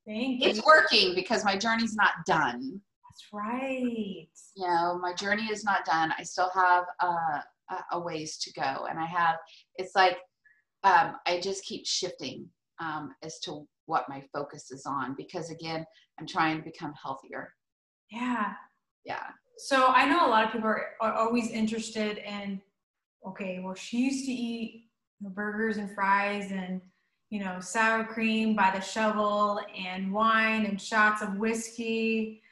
[0.07, 0.51] Thank you.
[0.51, 5.85] it's working because my journey's not done that's right you know my journey is not
[5.85, 7.40] done i still have uh,
[7.92, 9.37] a ways to go and i have
[9.77, 10.19] it's like
[10.87, 12.49] um, I just keep shifting
[12.81, 15.85] um, as to what my focus is on because again,
[16.21, 17.53] I'm trying to become healthier.
[18.11, 18.53] Yeah.
[19.05, 19.25] Yeah.
[19.59, 22.61] So I know a lot of people are, are always interested in,
[23.27, 24.85] okay, well, she used to eat
[25.21, 26.81] burgers and fries and,
[27.31, 32.43] you know, sour cream by the shovel and wine and shots of whiskey,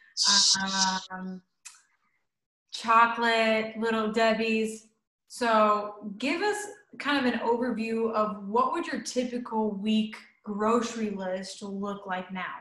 [1.10, 1.40] um,
[2.72, 4.88] chocolate, little Debbie's.
[5.28, 6.56] So give us
[6.98, 12.54] kind of an overview of what would your typical week grocery list look like now?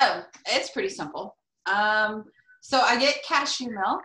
[0.00, 1.36] Oh, it's pretty simple.
[1.66, 2.24] Um,
[2.60, 4.02] so I get cashew milk.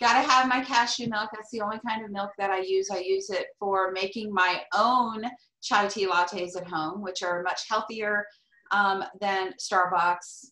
[0.00, 1.28] Got to have my cashew milk.
[1.32, 2.88] That's the only kind of milk that I use.
[2.90, 5.24] I use it for making my own
[5.62, 8.24] chai tea lattes at home, which are much healthier
[8.70, 10.46] um, than Starbucks.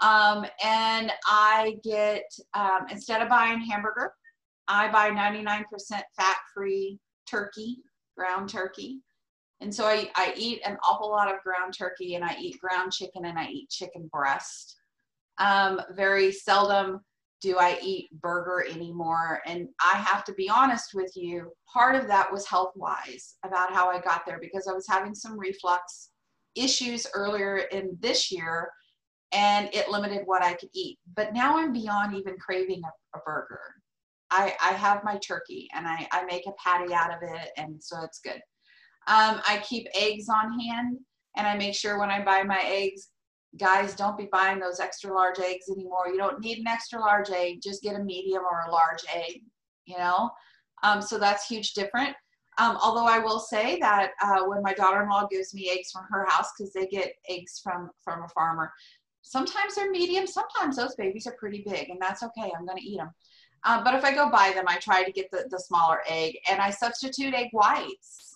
[0.00, 4.12] Um, and I get, um, instead of buying hamburger,
[4.68, 7.78] I buy 99% fat free turkey,
[8.16, 9.00] ground turkey.
[9.60, 12.92] And so I, I eat an awful lot of ground turkey and I eat ground
[12.92, 14.76] chicken and I eat chicken breast.
[15.38, 17.00] Um, very seldom
[17.46, 19.40] do I eat burger anymore.
[19.46, 23.72] And I have to be honest with you, part of that was health wise about
[23.72, 26.10] how I got there because I was having some reflux
[26.56, 28.68] issues earlier in this year
[29.30, 30.98] and it limited what I could eat.
[31.14, 33.60] But now I'm beyond even craving a, a burger.
[34.32, 37.80] I, I have my turkey and I, I make a patty out of it and
[37.80, 38.40] so it's good.
[39.06, 40.98] Um, I keep eggs on hand
[41.36, 43.10] and I make sure when I buy my eggs,
[43.58, 46.08] guys, don't be buying those extra large eggs anymore.
[46.08, 49.42] You don't need an extra large egg, just get a medium or a large egg,
[49.84, 50.30] you know?
[50.82, 52.14] Um, so that's huge different.
[52.58, 56.24] Um, although I will say that uh, when my daughter-in-law gives me eggs from her
[56.26, 58.72] house, because they get eggs from from a farmer,
[59.22, 62.50] sometimes they're medium, sometimes those babies are pretty big, and that's okay.
[62.56, 63.10] I'm going to eat them.
[63.64, 66.38] Um, but if I go buy them, I try to get the, the smaller egg
[66.48, 68.35] and I substitute egg whites.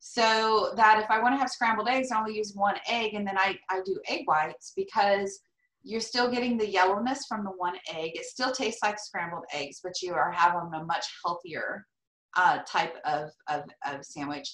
[0.00, 3.26] So that if I want to have scrambled eggs, I only use one egg and
[3.26, 5.40] then I, I do egg whites because
[5.82, 8.12] you're still getting the yellowness from the one egg.
[8.14, 11.86] It still tastes like scrambled eggs, but you are having a much healthier
[12.36, 14.48] uh, type of, of, of sandwich.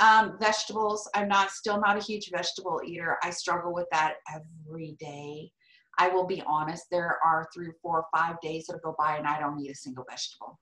[0.00, 3.18] Um, vegetables, I'm not still not a huge vegetable eater.
[3.22, 5.50] I struggle with that every day.
[5.98, 9.26] I will be honest, there are three four or five days that go by and
[9.26, 10.58] I don't eat a single vegetable.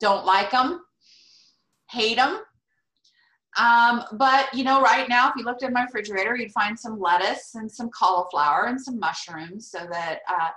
[0.00, 0.80] Don't like them,
[1.90, 2.40] hate them.
[3.58, 6.98] Um, but you know, right now, if you looked in my refrigerator, you'd find some
[6.98, 10.48] lettuce and some cauliflower and some mushrooms so that uh,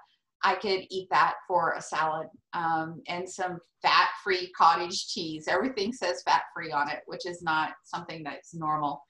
[0.43, 5.47] I could eat that for a salad um, and some fat free cottage cheese.
[5.47, 9.03] Everything says fat free on it, which is not something that's normal.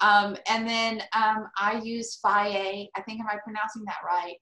[0.00, 2.88] Um, and then um, I use Fage.
[2.94, 4.36] I think, am I pronouncing that right?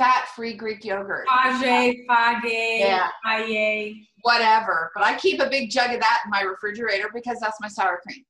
[0.00, 1.26] Um, fat free Greek yogurt.
[1.28, 3.08] Fage, Fage, Yeah.
[3.26, 4.06] Fage.
[4.22, 4.90] Whatever.
[4.94, 8.00] But I keep a big jug of that in my refrigerator because that's my sour
[8.06, 8.24] cream.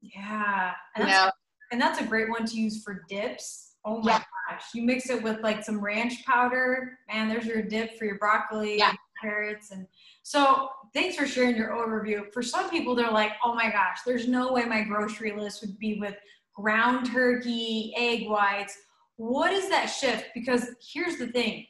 [0.00, 0.72] Yeah.
[0.96, 1.30] And You that's, know,
[1.72, 3.74] and that's a great one to use for dips.
[3.84, 4.22] Oh my Yeah.
[4.50, 4.64] gosh.
[4.74, 8.76] You mix it with like some ranch powder, and there's your dip for your broccoli,
[8.78, 8.92] Yeah.
[9.20, 9.70] carrots.
[9.70, 9.86] And
[10.22, 12.32] so thanks for sharing your overview.
[12.32, 15.78] For some people, they're like, oh my gosh, there's no way my grocery list would
[15.78, 16.16] be with
[16.54, 18.76] ground turkey, egg whites.
[19.18, 20.28] What is that shift?
[20.32, 21.66] Because here's the thing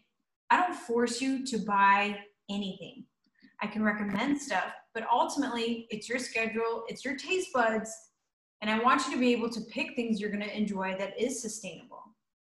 [0.51, 2.19] I don't force you to buy
[2.51, 3.05] anything.
[3.61, 7.91] I can recommend stuff, but ultimately, it's your schedule, it's your taste buds,
[8.61, 11.19] and I want you to be able to pick things you're going to enjoy that
[11.21, 12.03] is sustainable.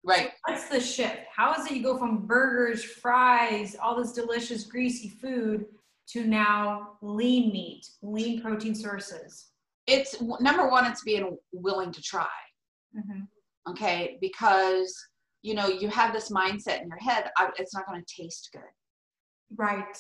[0.05, 0.31] right.
[0.47, 1.19] What's the shift?
[1.35, 5.67] How is it you go from burgers, fries, all this delicious, greasy food
[6.11, 9.51] to now lean meat, lean protein sources?
[9.89, 12.27] It's number one, it's being willing to try.
[12.97, 13.23] Mm-hmm.
[13.69, 14.19] Okay?
[14.21, 14.95] Because
[15.45, 18.49] you know you have this mindset in your head I, it's not going to taste
[18.53, 18.63] good.
[19.57, 19.97] Right.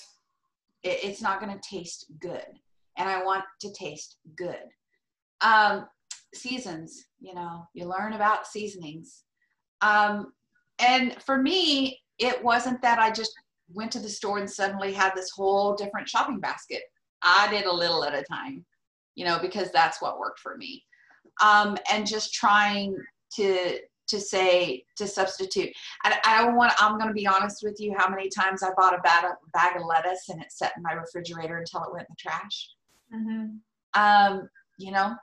[0.83, 2.46] it, it's not going to taste good.
[2.96, 4.64] And i want to taste good.
[5.40, 5.87] Um
[6.35, 9.22] seasons you know you learn about seasonings.
[9.83, 10.33] Um
[10.81, 13.33] and for me it wasn't that i just
[13.72, 16.83] went to the store and suddenly had this whole different shopping basket.
[17.22, 18.64] I did a little at a time
[19.14, 20.83] you know because that's what worked for me.
[21.42, 22.96] Um and just trying
[23.36, 25.70] to to say to substitute
[26.02, 28.68] I, I don't want i'm going to be honest with you how many times i
[28.76, 31.92] bought a bag, of- bag of lettuce and it sat in my refrigerator until it
[31.92, 32.68] went in the trash
[33.14, 34.00] Mm-hmm.
[34.00, 35.14] um, you know,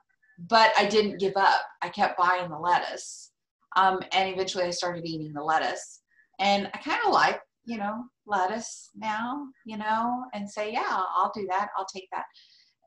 [0.50, 1.62] but I didn't give up.
[1.82, 3.32] I kept buying the lettuce.
[3.76, 6.02] Um, and eventually I started eating the lettuce.
[6.40, 11.32] And I kind of like, you know, lettuce now, you know, and say, yeah, I'll
[11.36, 11.70] do that.
[11.78, 12.26] I'll take that.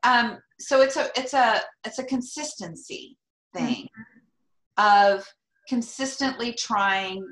[0.05, 3.17] Um, so it's a it's a it's a consistency
[3.55, 3.89] thing
[4.77, 5.25] of
[5.69, 7.27] consistently trying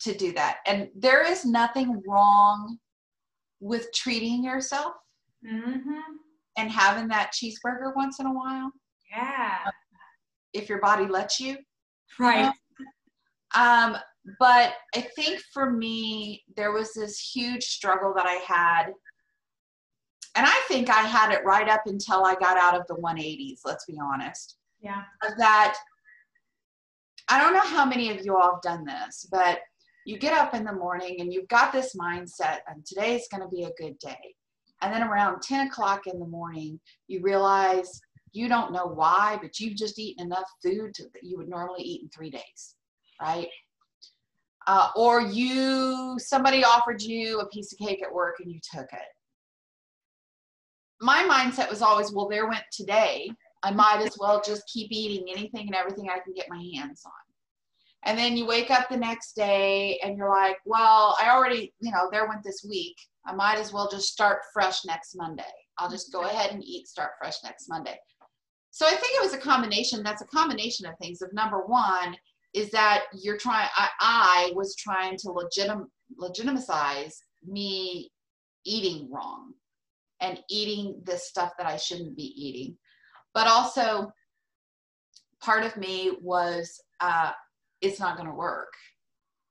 [0.00, 0.58] to do that.
[0.66, 2.78] And there is nothing wrong
[3.60, 4.94] with treating yourself
[5.46, 6.00] Mm-hmm.
[6.56, 8.72] and having that cheeseburger once in a while
[9.14, 9.58] Yeah.
[10.54, 11.56] if your body lets you.
[12.18, 12.52] Right.
[13.54, 13.96] Um,
[14.40, 18.86] but I think for me, there was this huge struggle that I had.
[20.34, 23.60] And I think I had it right up until I got out of the 180s,
[23.64, 24.56] let's be honest.
[24.82, 25.02] Yeah.
[25.38, 25.76] That,
[27.28, 29.60] I don't know how many of you all have done this, but
[30.04, 33.48] you get up in the morning and you've got this mindset, and today's going to
[33.48, 34.34] be a good day.
[34.82, 38.00] And then around 10 o'clock in the morning, you realize
[38.32, 41.82] you don't know why, but you've just eaten enough food to, that you would normally
[41.82, 42.76] eat in three days,
[43.20, 43.48] right?
[44.66, 48.92] Uh, or you somebody offered you a piece of cake at work and you took
[48.92, 49.08] it.
[51.00, 53.30] My mindset was always, well, there went today.
[53.66, 57.02] I might as well just keep eating anything and everything I can get my hands
[57.04, 57.12] on.
[58.04, 61.90] And then you wake up the next day and you're like, well, I already, you
[61.90, 62.94] know, there went this week.
[63.26, 65.42] I might as well just start fresh next Monday.
[65.78, 67.98] I'll just go ahead and eat start fresh next Monday.
[68.70, 70.04] So I think it was a combination.
[70.04, 71.20] That's a combination of things.
[71.20, 72.16] Of number one
[72.54, 73.68] is that you're trying.
[73.74, 78.12] I, I was trying to legitim, legitimize me
[78.64, 79.54] eating wrong
[80.20, 82.76] and eating this stuff that I shouldn't be eating.
[83.36, 84.10] But also,
[85.42, 87.32] part of me was uh,
[87.82, 88.72] it's not going to work.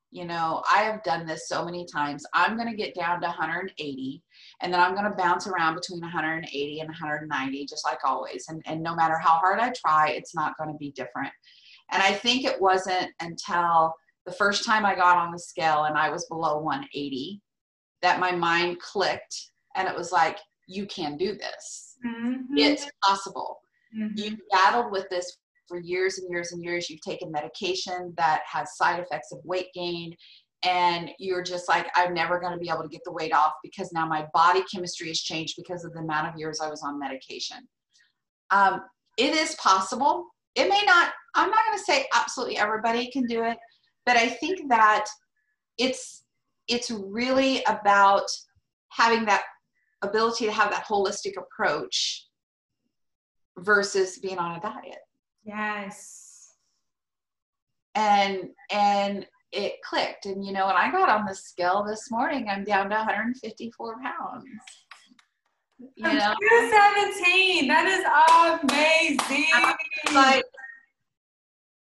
[0.10, 2.26] You know, I have done this so many times.
[2.34, 4.24] I'm going to get down to 180
[4.64, 8.46] and then I'm going to bounce around between 180 and 190, just like always.
[8.50, 11.32] And, and no matter how hard I try, it's not going to be different.
[11.92, 13.94] And I think it wasn't until
[14.26, 17.40] the first time I got on the scale and I was below 180
[18.02, 21.98] that my mind clicked and it was like, you can do this.
[22.04, 22.58] Mm-hmm.
[22.58, 23.60] It's possible
[23.96, 24.18] Mhm.
[24.18, 26.90] you've battled with this for years and years and years.
[26.90, 30.16] You've taken medication that has side effects of weight gain,
[30.64, 33.54] and you're just like, I'm never going to be able to get the weight off
[33.64, 36.84] because now my body chemistry has changed because of the amount of years I was
[36.84, 37.68] on medication.
[38.52, 38.82] Um,
[39.18, 40.26] it is possible.
[40.56, 43.58] It may not, I'm not going to say absolutely everybody can do it,
[44.06, 45.06] but I think that
[45.78, 46.24] it's
[46.68, 48.26] it's really about
[48.90, 49.44] having that
[50.02, 52.25] ability to have that holistic approach
[53.60, 55.00] versus being on a diet
[55.44, 56.54] Yes.
[57.96, 62.48] and and it clicked and you know when i got on the scale this morning
[62.50, 64.44] i'm down to 154 pounds
[65.96, 67.68] you From know 217.
[67.68, 68.04] That is
[68.64, 70.16] amazing.
[70.16, 70.44] like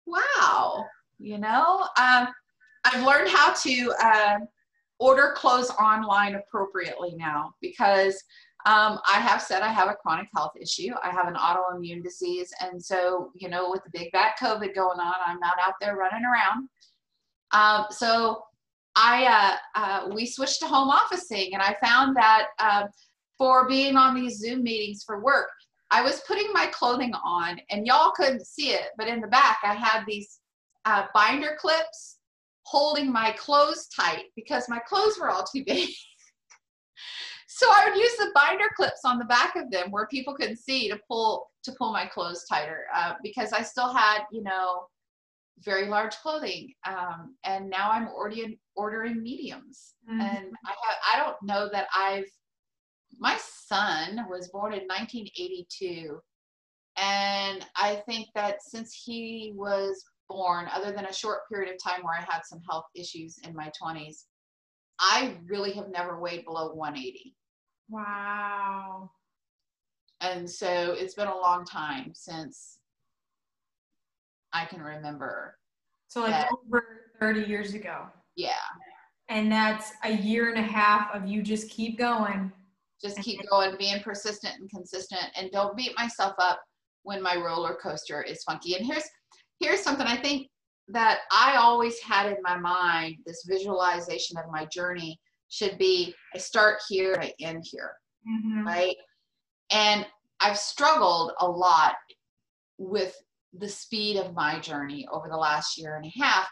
[0.05, 0.85] wow
[1.19, 2.27] you know um
[2.85, 4.39] I've learned how to uh,
[4.99, 8.21] order clothes online appropriately now because
[8.65, 10.91] um, I have said I have a chronic health issue.
[11.03, 12.53] I have an autoimmune disease.
[12.61, 15.97] And so, you know, with the big bad COVID going on, I'm not out there
[15.97, 16.69] running around.
[17.51, 18.43] Um, so
[18.95, 22.83] I, uh, uh, we switched to home officing and I found that uh,
[23.37, 25.49] for being on these Zoom meetings for work,
[25.91, 29.59] I was putting my clothing on and y'all couldn't see it, but in the back
[29.63, 30.39] I had these
[30.85, 32.19] uh, binder clips
[32.63, 35.89] holding my clothes tight because my clothes were all too big.
[37.55, 40.57] so I would use the binder clips on the back of them where people could
[40.57, 44.87] see to pull to pull my clothes tighter uh, because I still had, you know,
[45.59, 46.73] very large clothing.
[46.87, 49.93] Um, and now I'm ordering ordering mediums.
[50.09, 50.19] Mm-hmm.
[50.19, 52.25] And I have I don't know that I've
[53.19, 56.19] my son was born in 1982
[56.97, 62.03] and I think that since he was born, other than a short period of time
[62.03, 64.23] where I had some health issues in my 20s,
[64.99, 67.35] I really have never weighed below 180.
[67.89, 69.11] Wow.
[70.21, 72.79] And so it's been a long time since
[74.53, 75.57] I can remember.
[76.07, 78.05] So like that, over 30 years ago.
[78.35, 78.51] Yeah.
[79.29, 82.51] And that's a year and a half of you just keep going.
[83.01, 86.61] Just keep going, being persistent and consistent and don't beat myself up
[87.01, 88.75] when my roller coaster is funky.
[88.75, 89.03] And here's
[89.59, 90.47] here's something I think
[90.89, 95.19] that I always had in my mind this visualization of my journey
[95.53, 97.91] should be I start here, I end here,
[98.27, 98.65] mm-hmm.
[98.65, 98.95] right?
[99.71, 100.05] And
[100.39, 101.93] I've struggled a lot
[102.79, 103.15] with
[103.53, 106.49] the speed of my journey over the last year and a half.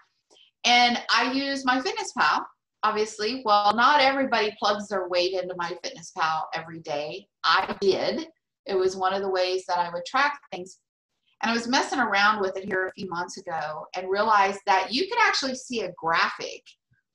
[0.66, 2.46] And I use my Fitness Pal,
[2.84, 3.42] obviously.
[3.44, 7.26] Well, not everybody plugs their weight into my Fitness Pal every day.
[7.44, 8.28] I did.
[8.68, 10.78] It was one of the ways that I would track things.
[11.42, 14.94] And I was messing around with it here a few months ago and realized that
[14.94, 16.62] you could actually see a graphic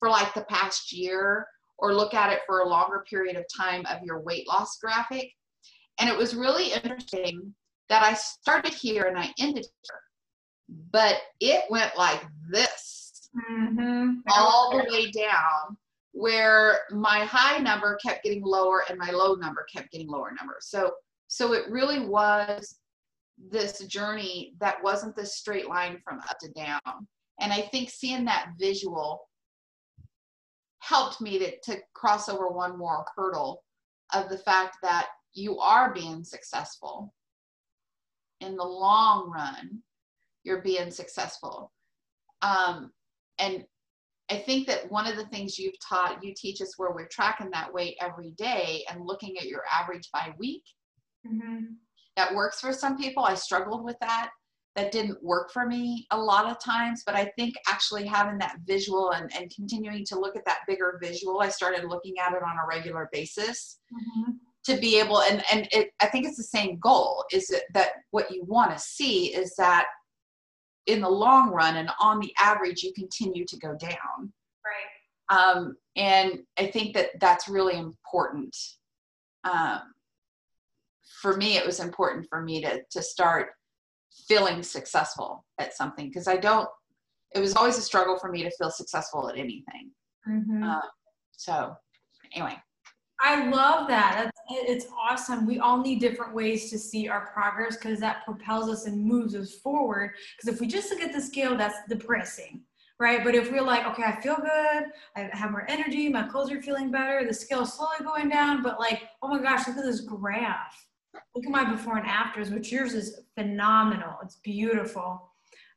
[0.01, 1.47] for like the past year
[1.79, 5.31] or look at it for a longer period of time of your weight loss graphic.
[5.99, 7.55] And it was really interesting
[7.89, 10.01] that I started here and I ended here.
[10.91, 14.19] But it went like this mm-hmm.
[14.29, 15.77] all the way down
[16.13, 20.57] where my high number kept getting lower and my low number kept getting lower number.
[20.61, 20.93] So
[21.29, 22.79] so it really was
[23.51, 27.07] this journey that wasn't this straight line from up to down.
[27.41, 29.29] And I think seeing that visual
[30.87, 33.63] helped me to, to cross over one more hurdle
[34.15, 37.13] of the fact that you are being successful.
[38.41, 39.83] In the long run,
[40.45, 41.73] you're being successful.
[42.43, 42.93] Um,
[43.39, 43.65] and
[44.31, 47.51] I think that one of the things you've taught, you teach us where we're tracking
[47.53, 50.65] that weight every day and looking at your average by week.
[51.27, 51.75] Mm-hmm
[52.17, 53.25] that works for some people.
[53.25, 54.31] I struggled with that.
[54.77, 58.59] That didn't work for me a lot of times, but I think actually having that
[58.67, 62.43] visual and, and continuing to look at that bigger visual, I started looking at it
[62.43, 64.33] on a regular basis mm-hmm.
[64.67, 67.91] to be able, and, and it, I think it's the same goal is that, that
[68.11, 69.87] what you want to see is that
[70.87, 74.31] in the long run and on the average, you continue to go down.
[74.63, 75.37] Right.
[75.39, 78.55] Um, and I think that that's really important.
[79.45, 79.81] Um,
[81.23, 83.49] for me, it was important for me to, to start
[84.29, 86.69] feeling successful at something because I don't,
[87.35, 89.91] it was always a struggle for me to feel successful at anything.
[90.29, 90.63] Mm-hmm.
[90.63, 90.81] Uh,
[91.33, 91.77] so,
[92.33, 92.57] anyway.
[93.21, 94.13] I love that.
[94.17, 94.31] That's,
[94.69, 95.47] it's awesome.
[95.47, 99.35] We all need different ways to see our progress because that propels us and moves
[99.35, 100.13] us forward.
[100.37, 102.61] Because if we just look at the scale, that's depressing,
[103.01, 103.25] right?
[103.25, 106.61] But if we're like, okay, I feel good, I have more energy, my clothes are
[106.61, 109.85] feeling better, the scale is slowly going down, but like, oh my gosh, look at
[109.85, 110.87] this graph
[111.37, 114.15] look at my before and afters, which yours is phenomenal.
[114.23, 115.31] It's beautiful.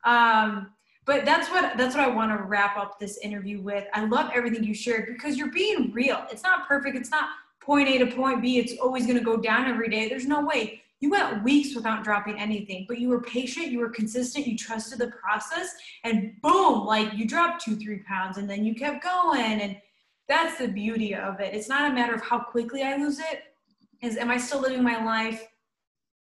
[0.05, 0.71] Um,
[1.05, 3.85] but that's what that's what I want to wrap up this interview with.
[3.93, 6.25] I love everything you shared because you're being real.
[6.31, 6.95] It's not perfect.
[6.95, 7.29] It's not
[7.59, 8.57] point A to point B.
[8.57, 10.07] It's always going to go down every day.
[10.07, 10.81] There's no way.
[11.01, 14.99] You went weeks without dropping anything, but you were patient, you were consistent, you trusted
[14.99, 19.61] the process, and boom, like you dropped two, three pounds, and then you kept going.
[19.61, 19.77] And
[20.27, 21.53] that's the beauty of it.
[21.53, 23.43] It's not a matter of how quickly I lose it,
[24.01, 25.45] is am I still living my life,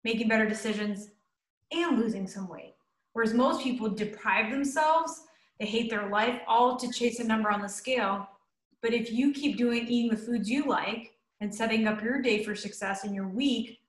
[0.03, 1.09] making better decisions,
[1.71, 2.75] and losing some weight?
[3.13, 5.23] Whereas most people deprive themselves,
[5.59, 8.27] they hate their life, all to chase a number on the scale.
[8.81, 11.11] But if you keep doing eating the foods you like
[11.41, 13.79] and setting up your day for success in your week,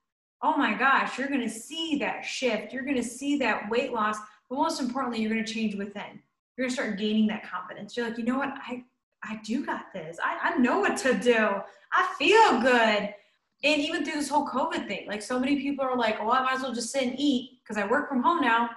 [0.43, 2.73] oh my gosh, you're gonna see that shift.
[2.73, 4.17] You're gonna see that weight loss,
[4.49, 6.21] but most importantly, you're gonna change within.
[6.57, 7.97] You're gonna start gaining that confidence.
[7.97, 8.55] You're like, you know what?
[8.57, 8.85] I
[9.23, 10.19] I do got this.
[10.23, 11.61] I, I know what to do.
[11.93, 13.15] I feel good
[13.63, 16.43] and even through this whole COVID thing, like so many people are like, well, I
[16.43, 18.71] might as well just sit and eat because I work from home now.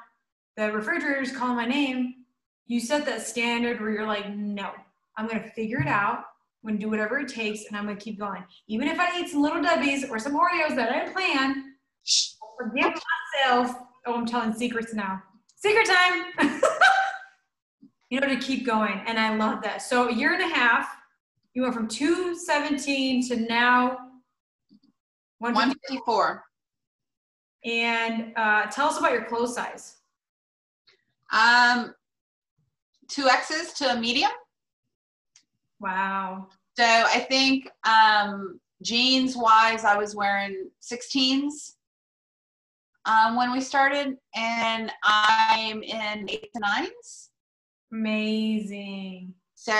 [0.58, 2.16] The refrigerator's calling my name.
[2.68, 4.72] you set that standard where you're like, no,
[5.18, 6.26] I'm gonna figure it out.
[6.64, 8.44] I'm gonna do whatever it takes, and I'm gonna keep going.
[8.68, 11.76] Even if I eat some little Debbie's or some Oreos that I didn't plan,
[12.58, 12.94] forgive
[13.36, 13.76] myself.
[14.06, 15.22] Oh, I'm telling secrets now.
[15.56, 16.52] Secret time.
[18.10, 19.82] you know, to keep going, and I love that.
[19.82, 20.88] So a year and a half,
[21.54, 23.98] you went from 217 to now
[25.52, 26.44] 154.
[27.66, 29.98] And uh, tell us about your clothes size.
[31.32, 31.94] Um,
[33.08, 34.32] two X's to a medium.
[35.80, 36.48] Wow.
[36.78, 41.74] So I think um, jeans wise, I was wearing 16s
[43.06, 47.30] um, when we started, and I'm in eights and nines.
[47.92, 49.34] Amazing.
[49.56, 49.74] So,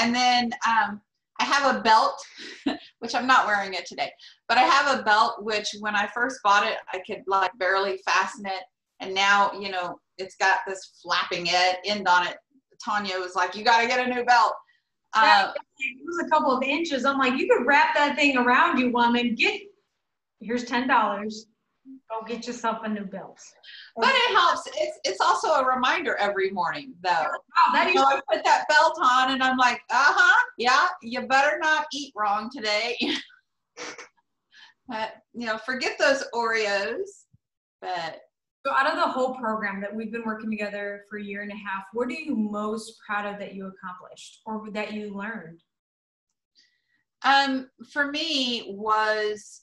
[0.00, 1.00] and then um,
[1.38, 2.20] I have a belt,
[2.98, 4.10] which I'm not wearing it today,
[4.48, 8.00] but I have a belt which when I first bought it, I could like barely
[8.06, 8.62] fasten it.
[9.00, 12.36] And now, you know, it's got this flapping end on it.
[12.84, 14.54] Tanya was like, you got to get a new belt.
[15.14, 17.04] Uh, it was a couple of inches.
[17.04, 19.34] I'm like, you could wrap that thing around you, woman.
[19.34, 19.60] Get,
[20.40, 20.86] here's $10.
[22.10, 23.40] Go get yourself a new belt.
[24.00, 24.68] But it helps.
[24.76, 27.10] It's it's also a reminder every morning, though.
[27.10, 30.88] Wow, that you know, I put that belt on, and I'm like, uh huh, yeah,
[31.02, 32.96] you better not eat wrong today.
[34.88, 37.26] but you know, forget those Oreos.
[37.80, 38.20] But
[38.64, 41.50] so, out of the whole program that we've been working together for a year and
[41.50, 45.60] a half, what are you most proud of that you accomplished or that you learned?
[47.22, 49.62] Um, for me was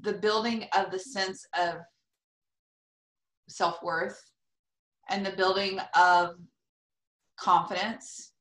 [0.00, 1.76] the building of the sense of
[3.48, 4.20] self-worth
[5.10, 6.36] and the building of
[7.38, 8.32] confidence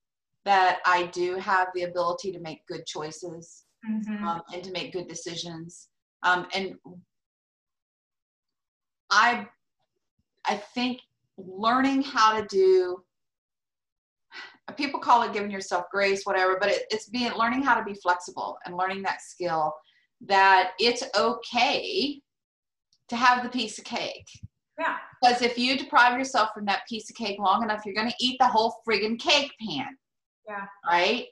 [0.46, 4.24] that I do have the ability to make good choices mm-hmm.
[4.26, 5.90] um, and to make good decisions.
[6.24, 6.76] Um, and
[9.10, 9.48] I,
[10.46, 11.02] I think
[11.38, 13.04] learning how to do,
[14.76, 17.94] people call it giving yourself grace, whatever, but it, it's being learning how to be
[17.94, 19.74] flexible and learning that skill
[20.26, 22.22] that it's okay
[23.10, 24.28] to have the piece of cake.
[24.78, 24.98] Yeah.
[25.22, 28.16] Because if you deprive yourself from that piece of cake long enough, you're going to
[28.20, 29.98] eat the whole friggin' cake pan.
[30.48, 30.66] Yeah.
[30.88, 31.26] Right?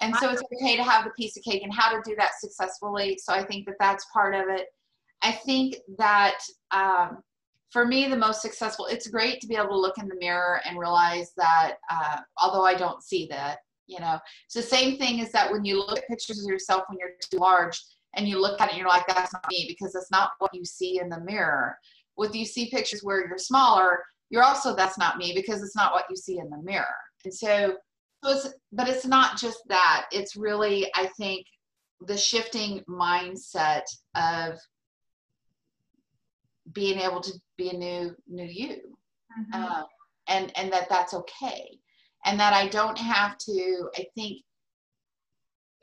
[0.00, 2.32] And so it's okay to have the piece of cake and how to do that
[2.38, 3.18] successfully.
[3.22, 4.66] So I think that that's part of it.
[5.22, 6.38] I think that
[6.72, 7.22] um,
[7.70, 10.60] for me, the most successful, it's great to be able to look in the mirror
[10.64, 15.20] and realize that uh, although I don't see that, you know, it's the same thing
[15.20, 17.80] as that when you look at pictures of yourself when you're too large,
[18.16, 20.54] and you look at it and you're like, that's not me because that's not what
[20.54, 21.76] you see in the mirror.
[22.16, 25.92] With you see pictures where you're smaller, you're also that's not me because it's not
[25.92, 26.86] what you see in the mirror.
[27.24, 27.76] And so,
[28.24, 30.06] it's, but it's not just that.
[30.12, 31.46] It's really, I think,
[32.06, 33.82] the shifting mindset
[34.14, 34.58] of
[36.72, 38.76] being able to be a new new you,
[39.38, 39.62] mm-hmm.
[39.62, 39.82] uh,
[40.28, 41.78] and and that that's okay,
[42.24, 43.88] and that I don't have to.
[43.96, 44.38] I think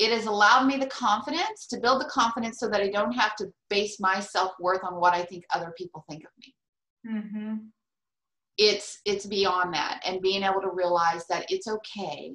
[0.01, 3.35] it has allowed me the confidence to build the confidence so that I don't have
[3.35, 6.55] to base my self worth on what I think other people think of me.
[7.07, 7.55] Mm-hmm.
[8.57, 12.33] It's it's beyond that, and being able to realize that it's okay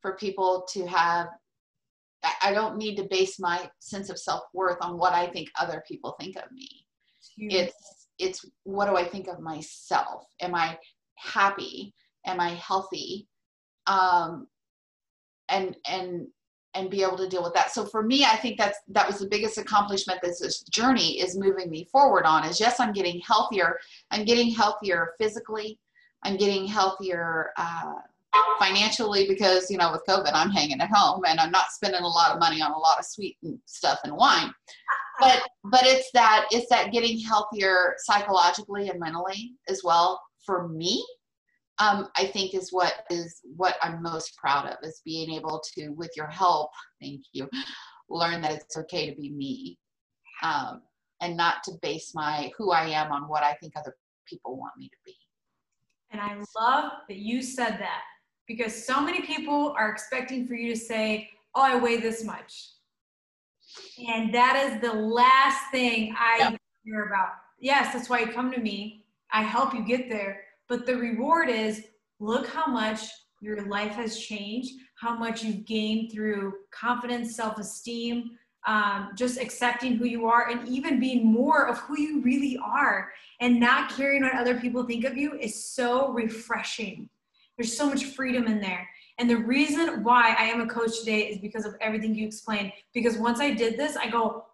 [0.00, 1.28] for people to have.
[2.42, 5.84] I don't need to base my sense of self worth on what I think other
[5.86, 6.68] people think of me.
[7.38, 10.24] It's it's what do I think of myself?
[10.40, 10.76] Am I
[11.16, 11.94] happy?
[12.26, 13.28] Am I healthy?
[13.86, 14.48] Um,
[15.48, 16.26] and and
[16.74, 17.70] and be able to deal with that.
[17.70, 21.36] So for me, I think that's that was the biggest accomplishment that this journey is
[21.36, 23.78] moving me forward on is yes, I'm getting healthier.
[24.10, 25.78] I'm getting healthier physically.
[26.22, 27.94] I'm getting healthier uh,
[28.58, 32.08] financially because you know with COVID, I'm hanging at home and I'm not spending a
[32.08, 34.52] lot of money on a lot of sweet stuff and wine.
[35.20, 41.04] But but it's that it's that getting healthier psychologically and mentally as well for me
[41.82, 45.88] um, I think is what is what I'm most proud of is being able to,
[45.90, 46.70] with your help,
[47.00, 47.48] thank you,
[48.08, 49.78] learn that it's okay to be me,
[50.42, 50.82] um,
[51.20, 53.96] and not to base my who I am on what I think other
[54.28, 55.16] people want me to be.
[56.12, 58.02] And I love that you said that
[58.46, 62.68] because so many people are expecting for you to say, "Oh, I weigh this much,"
[64.08, 66.60] and that is the last thing I yep.
[66.84, 67.30] hear about.
[67.58, 69.04] Yes, that's why you come to me.
[69.32, 71.84] I help you get there but the reward is
[72.18, 73.00] look how much
[73.42, 78.30] your life has changed, how much you've gained through confidence, self esteem,
[78.66, 83.12] um, just accepting who you are, and even being more of who you really are
[83.40, 87.06] and not caring what other people think of you is so refreshing.
[87.58, 88.88] There's so much freedom in there.
[89.18, 92.72] And the reason why I am a coach today is because of everything you explained.
[92.94, 94.46] Because once I did this, I go,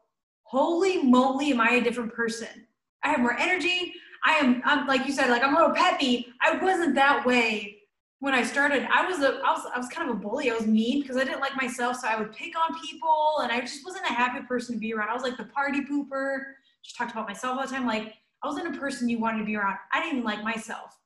[0.43, 2.67] holy moly, am I a different person?
[3.05, 3.95] I have more energy.
[4.25, 6.29] I am, I'm like you said, like I'm a little peppy.
[6.41, 7.79] I wasn't that way
[8.21, 8.87] when I started.
[8.93, 10.51] I was a, I was, I was kind of a bully.
[10.51, 13.53] I was mean because I didn't like myself, so I would pick on people, and
[13.53, 15.09] I just wasn't a happy person to be around.
[15.09, 16.41] I was like the party pooper.
[16.83, 17.87] Just talked about myself all the time.
[17.87, 19.77] Like I wasn't a person you wanted to be around.
[19.93, 20.99] I didn't even like myself.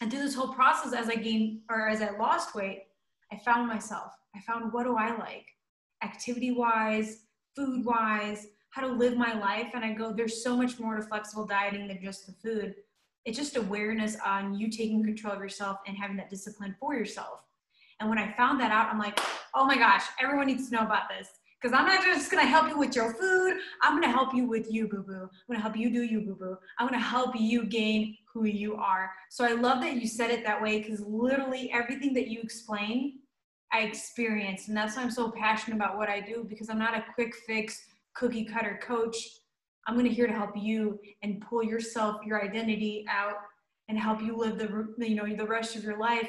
[0.00, 2.82] And through this whole process, as I gained or as I lost weight,
[3.32, 4.12] I found myself.
[4.34, 5.46] I found what do I like,
[6.02, 7.22] activity wise,
[7.56, 9.68] food wise, how to live my life.
[9.74, 12.74] And I go, there's so much more to flexible dieting than just the food.
[13.24, 17.40] It's just awareness on you taking control of yourself and having that discipline for yourself.
[17.98, 19.18] And when I found that out, I'm like,
[19.54, 21.28] oh my gosh, everyone needs to know about this.
[21.60, 24.70] Because I'm not just gonna help you with your food, I'm gonna help you with
[24.70, 25.22] you, boo boo.
[25.22, 26.58] I'm gonna help you do you, boo boo.
[26.78, 29.10] I'm gonna help you gain who you are.
[29.30, 33.20] So I love that you said it that way because literally everything that you explain,
[33.72, 34.68] I experienced.
[34.68, 37.34] And that's why I'm so passionate about what I do because I'm not a quick
[37.34, 37.86] fix
[38.16, 39.16] cookie cutter coach.
[39.86, 43.36] I'm going to here to help you and pull yourself, your identity out
[43.88, 46.28] and help you live the you know the rest of your life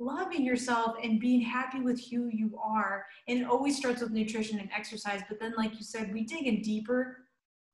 [0.00, 3.04] loving yourself and being happy with who you are.
[3.26, 6.46] And it always starts with nutrition and exercise, but then like you said, we dig
[6.46, 7.18] in deeper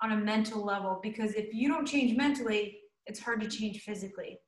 [0.03, 4.39] on a mental level because if you don't change mentally, it's hard to change physically.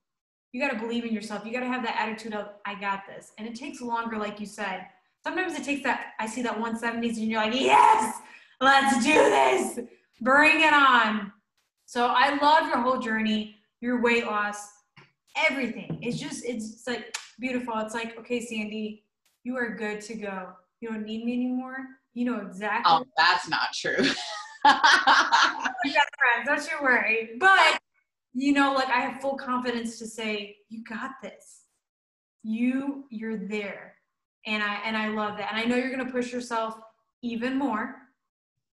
[0.53, 1.45] You got to believe in yourself.
[1.45, 3.33] You got to have that attitude of I got this.
[3.37, 4.87] And it takes longer like you said.
[5.23, 8.21] Sometimes it takes that I see that 170s and you're like, "Yes!
[8.61, 9.81] Let's do this.
[10.21, 11.33] Bring it on.
[11.85, 14.69] So I love your whole journey, your weight loss,
[15.49, 15.99] everything.
[16.03, 17.75] It's just, it's like beautiful.
[17.79, 19.05] It's like, okay, Sandy,
[19.45, 20.53] you are good to go.
[20.81, 21.77] You don't need me anymore.
[22.15, 22.93] You know exactly.
[22.93, 23.97] Oh, that's not true.
[24.65, 27.31] friends, don't you worry.
[27.39, 27.79] But
[28.33, 31.63] you know, like I have full confidence to say, you got this.
[32.43, 33.95] You, you're there.
[34.47, 35.53] And I and I love that.
[35.53, 36.79] And I know you're gonna push yourself
[37.23, 37.97] even more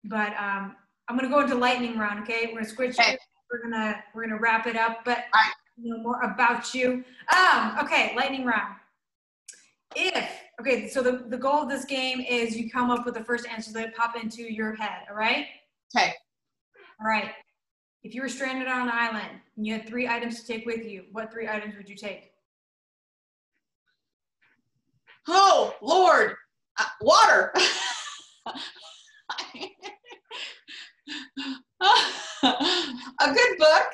[0.09, 0.74] but um,
[1.09, 2.22] I'm gonna go into lightning round.
[2.22, 2.98] Okay, we're gonna switch.
[2.98, 3.16] Okay.
[3.50, 5.24] We're gonna we're gonna wrap it up, but
[5.76, 7.04] you know more about you.
[7.36, 8.74] Um, okay, lightning round.
[9.94, 10.28] If
[10.61, 13.46] okay, so the, the goal of this game is you come up with the first
[13.46, 15.02] answers that pop into your head.
[15.09, 15.46] All right.
[15.96, 16.12] Okay.
[17.00, 17.30] All right.
[18.02, 20.84] If you were stranded on an island and you had three items to take with
[20.84, 22.32] you, what three items would you take?
[25.26, 26.34] Oh Lord,
[26.78, 27.52] uh, water.
[33.20, 33.86] a good book,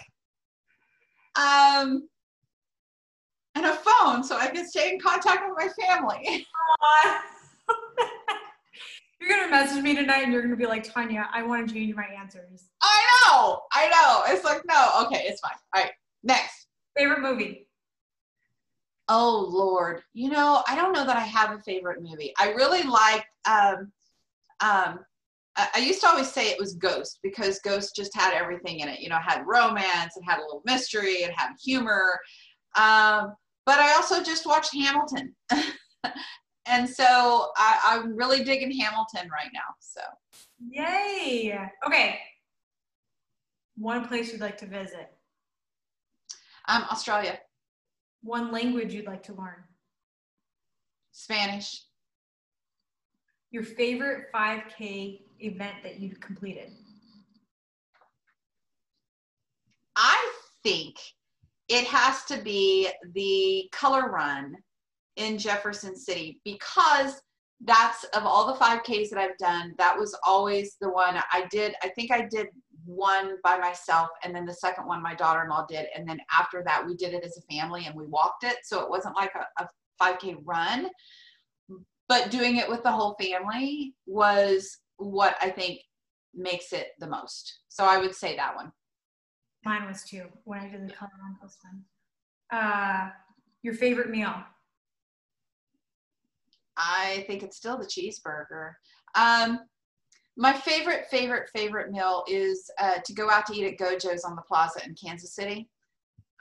[1.37, 2.09] um,
[3.55, 6.47] and a phone so I can stay in contact with my family.
[9.21, 11.95] you're gonna message me tonight and you're gonna be like, Tanya, I want to change
[11.95, 12.69] my answers.
[12.83, 14.23] I know, I know.
[14.35, 15.53] It's like, no, okay, it's fine.
[15.75, 15.93] All right,
[16.23, 16.67] next.
[16.97, 17.69] Favorite movie?
[19.09, 22.33] Oh Lord, you know, I don't know that I have a favorite movie.
[22.39, 23.93] I really like um,
[24.61, 25.01] um,
[25.57, 29.01] I used to always say it was Ghost because Ghost just had everything in it.
[29.01, 32.19] You know, it had romance, it had a little mystery, it had humor.
[32.77, 33.35] Um,
[33.65, 35.35] but I also just watched Hamilton.
[36.67, 39.61] and so I, am really digging Hamilton right now.
[39.79, 40.01] So,
[40.71, 41.57] yay.
[41.87, 42.19] Okay.
[43.77, 45.13] One place you'd like to visit?
[46.69, 47.39] Um, Australia.
[48.23, 49.63] One language you'd like to learn?
[51.13, 51.85] Spanish.
[53.51, 56.71] Your favorite 5K event that you completed?
[59.97, 60.33] I
[60.63, 60.97] think
[61.69, 64.57] it has to be the color run
[65.17, 67.21] in Jefferson City because
[67.65, 71.75] that's of all the 5Ks that I've done, that was always the one I did.
[71.83, 72.49] I think I did
[72.85, 75.87] one by myself, and then the second one my daughter in law did.
[75.97, 78.57] And then after that, we did it as a family and we walked it.
[78.65, 79.69] So it wasn't like a, a
[80.03, 80.89] 5K run,
[82.09, 85.81] but doing it with the whole family was what I think
[86.35, 87.61] makes it the most.
[87.69, 88.73] So I would say that one.
[89.65, 91.85] Mine was too when I did the color on post one.
[92.53, 93.11] Uh,
[93.63, 94.35] your favorite meal?
[96.77, 98.73] I think it's still the cheeseburger.
[99.15, 99.61] Um,
[100.37, 104.35] my favorite, favorite, favorite meal is uh, to go out to eat at Gojo's on
[104.35, 105.69] the plaza in Kansas City.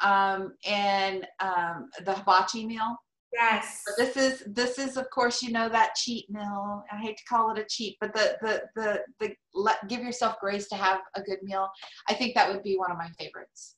[0.01, 2.97] Um, and um, the hibachi meal.
[3.33, 3.81] Yes.
[3.85, 6.83] But this is this is of course you know that cheat meal.
[6.91, 10.39] I hate to call it a cheat, but the the the the let give yourself
[10.39, 11.69] grace to have a good meal.
[12.07, 13.75] I think that would be one of my favorites.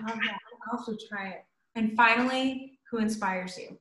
[0.00, 0.38] I love that.
[0.70, 1.44] I'll also try it.
[1.74, 3.78] And finally, who inspires you?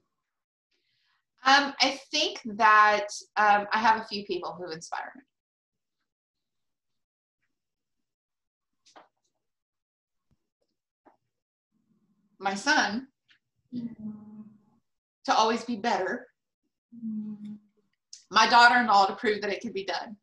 [1.46, 3.08] Um, I think that
[3.38, 5.24] um, I have a few people who inspire me.
[12.40, 13.08] My son.
[13.76, 14.29] Mm-hmm
[15.30, 16.28] to always be better.
[16.96, 17.54] Mm-hmm.
[18.32, 20.16] My daughter in law to prove that it can be done.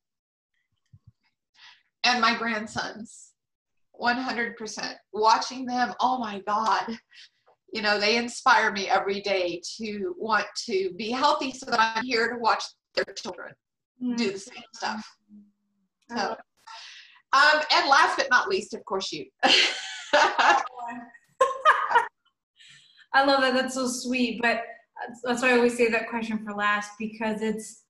[2.05, 3.33] And my grandsons.
[4.01, 4.95] 100%.
[5.13, 6.99] Watching them, oh my God.
[7.73, 12.05] You know, they inspire me every day to want to be healthy so that I'm
[12.05, 12.63] here to watch
[12.95, 13.53] their children
[14.17, 15.05] do the same stuff.
[16.11, 16.37] So,
[17.33, 19.27] um, and last but not least, of course, you.
[23.13, 23.55] I love that.
[23.55, 24.41] That's so sweet.
[24.43, 24.61] But
[25.23, 27.83] that's why I always say that question for last because it's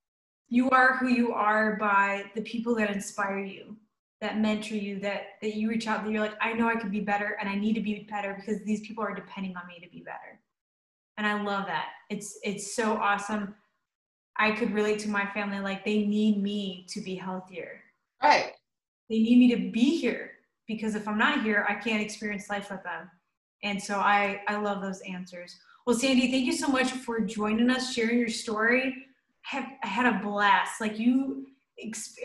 [0.49, 3.77] you are who you are by the people that inspire you,
[4.21, 6.93] that mentor you, that that you reach out that you're like, I know I could
[6.93, 9.81] be better and I need to be better because these people are depending on me
[9.85, 10.41] to be better.
[11.17, 11.89] And I love that.
[12.11, 13.55] It's it's so awesome.
[14.39, 17.81] I could relate to my family like they need me to be healthier.
[18.23, 18.53] Right.
[19.09, 20.33] They need me to be here
[20.67, 23.11] because if I'm not here, I can't experience life with them.
[23.63, 25.57] And so I, I love those answers.
[25.87, 28.93] Well, Sandy, thank you so much for joining us, sharing your story.
[29.53, 30.81] I, have, I had a blast.
[30.81, 31.47] Like you,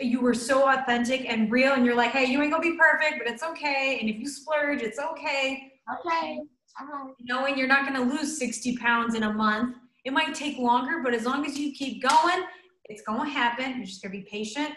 [0.00, 3.22] you were so authentic and real, and you're like, hey, you ain't gonna be perfect,
[3.22, 3.98] but it's okay.
[4.00, 5.74] And if you splurge, it's okay.
[6.00, 6.40] Okay.
[6.80, 7.14] All right.
[7.20, 9.76] Knowing you're not gonna lose 60 pounds in a month.
[10.04, 12.42] It might take longer, but as long as you keep going,
[12.86, 13.76] it's gonna happen.
[13.76, 14.70] You're just gonna be patient,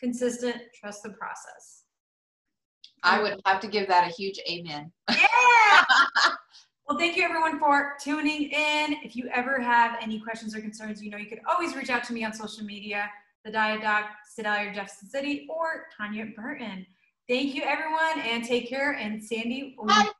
[0.00, 1.84] consistent, trust the process.
[3.04, 4.90] I would have to give that a huge amen.
[5.08, 5.84] Yeah.
[6.92, 8.96] well, thank you everyone for tuning in.
[9.02, 12.04] If you ever have any questions or concerns, you know you could always reach out
[12.04, 13.08] to me on social media,
[13.46, 16.84] the Diet Doc, Sedalia Jefferson City, or Tanya Burton.
[17.30, 18.92] Thank you everyone and take care.
[18.92, 20.12] And Sandy, we'll have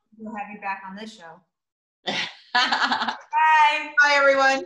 [0.50, 1.42] you back on this show.
[2.06, 2.14] Bye.
[2.54, 4.64] Bye everyone.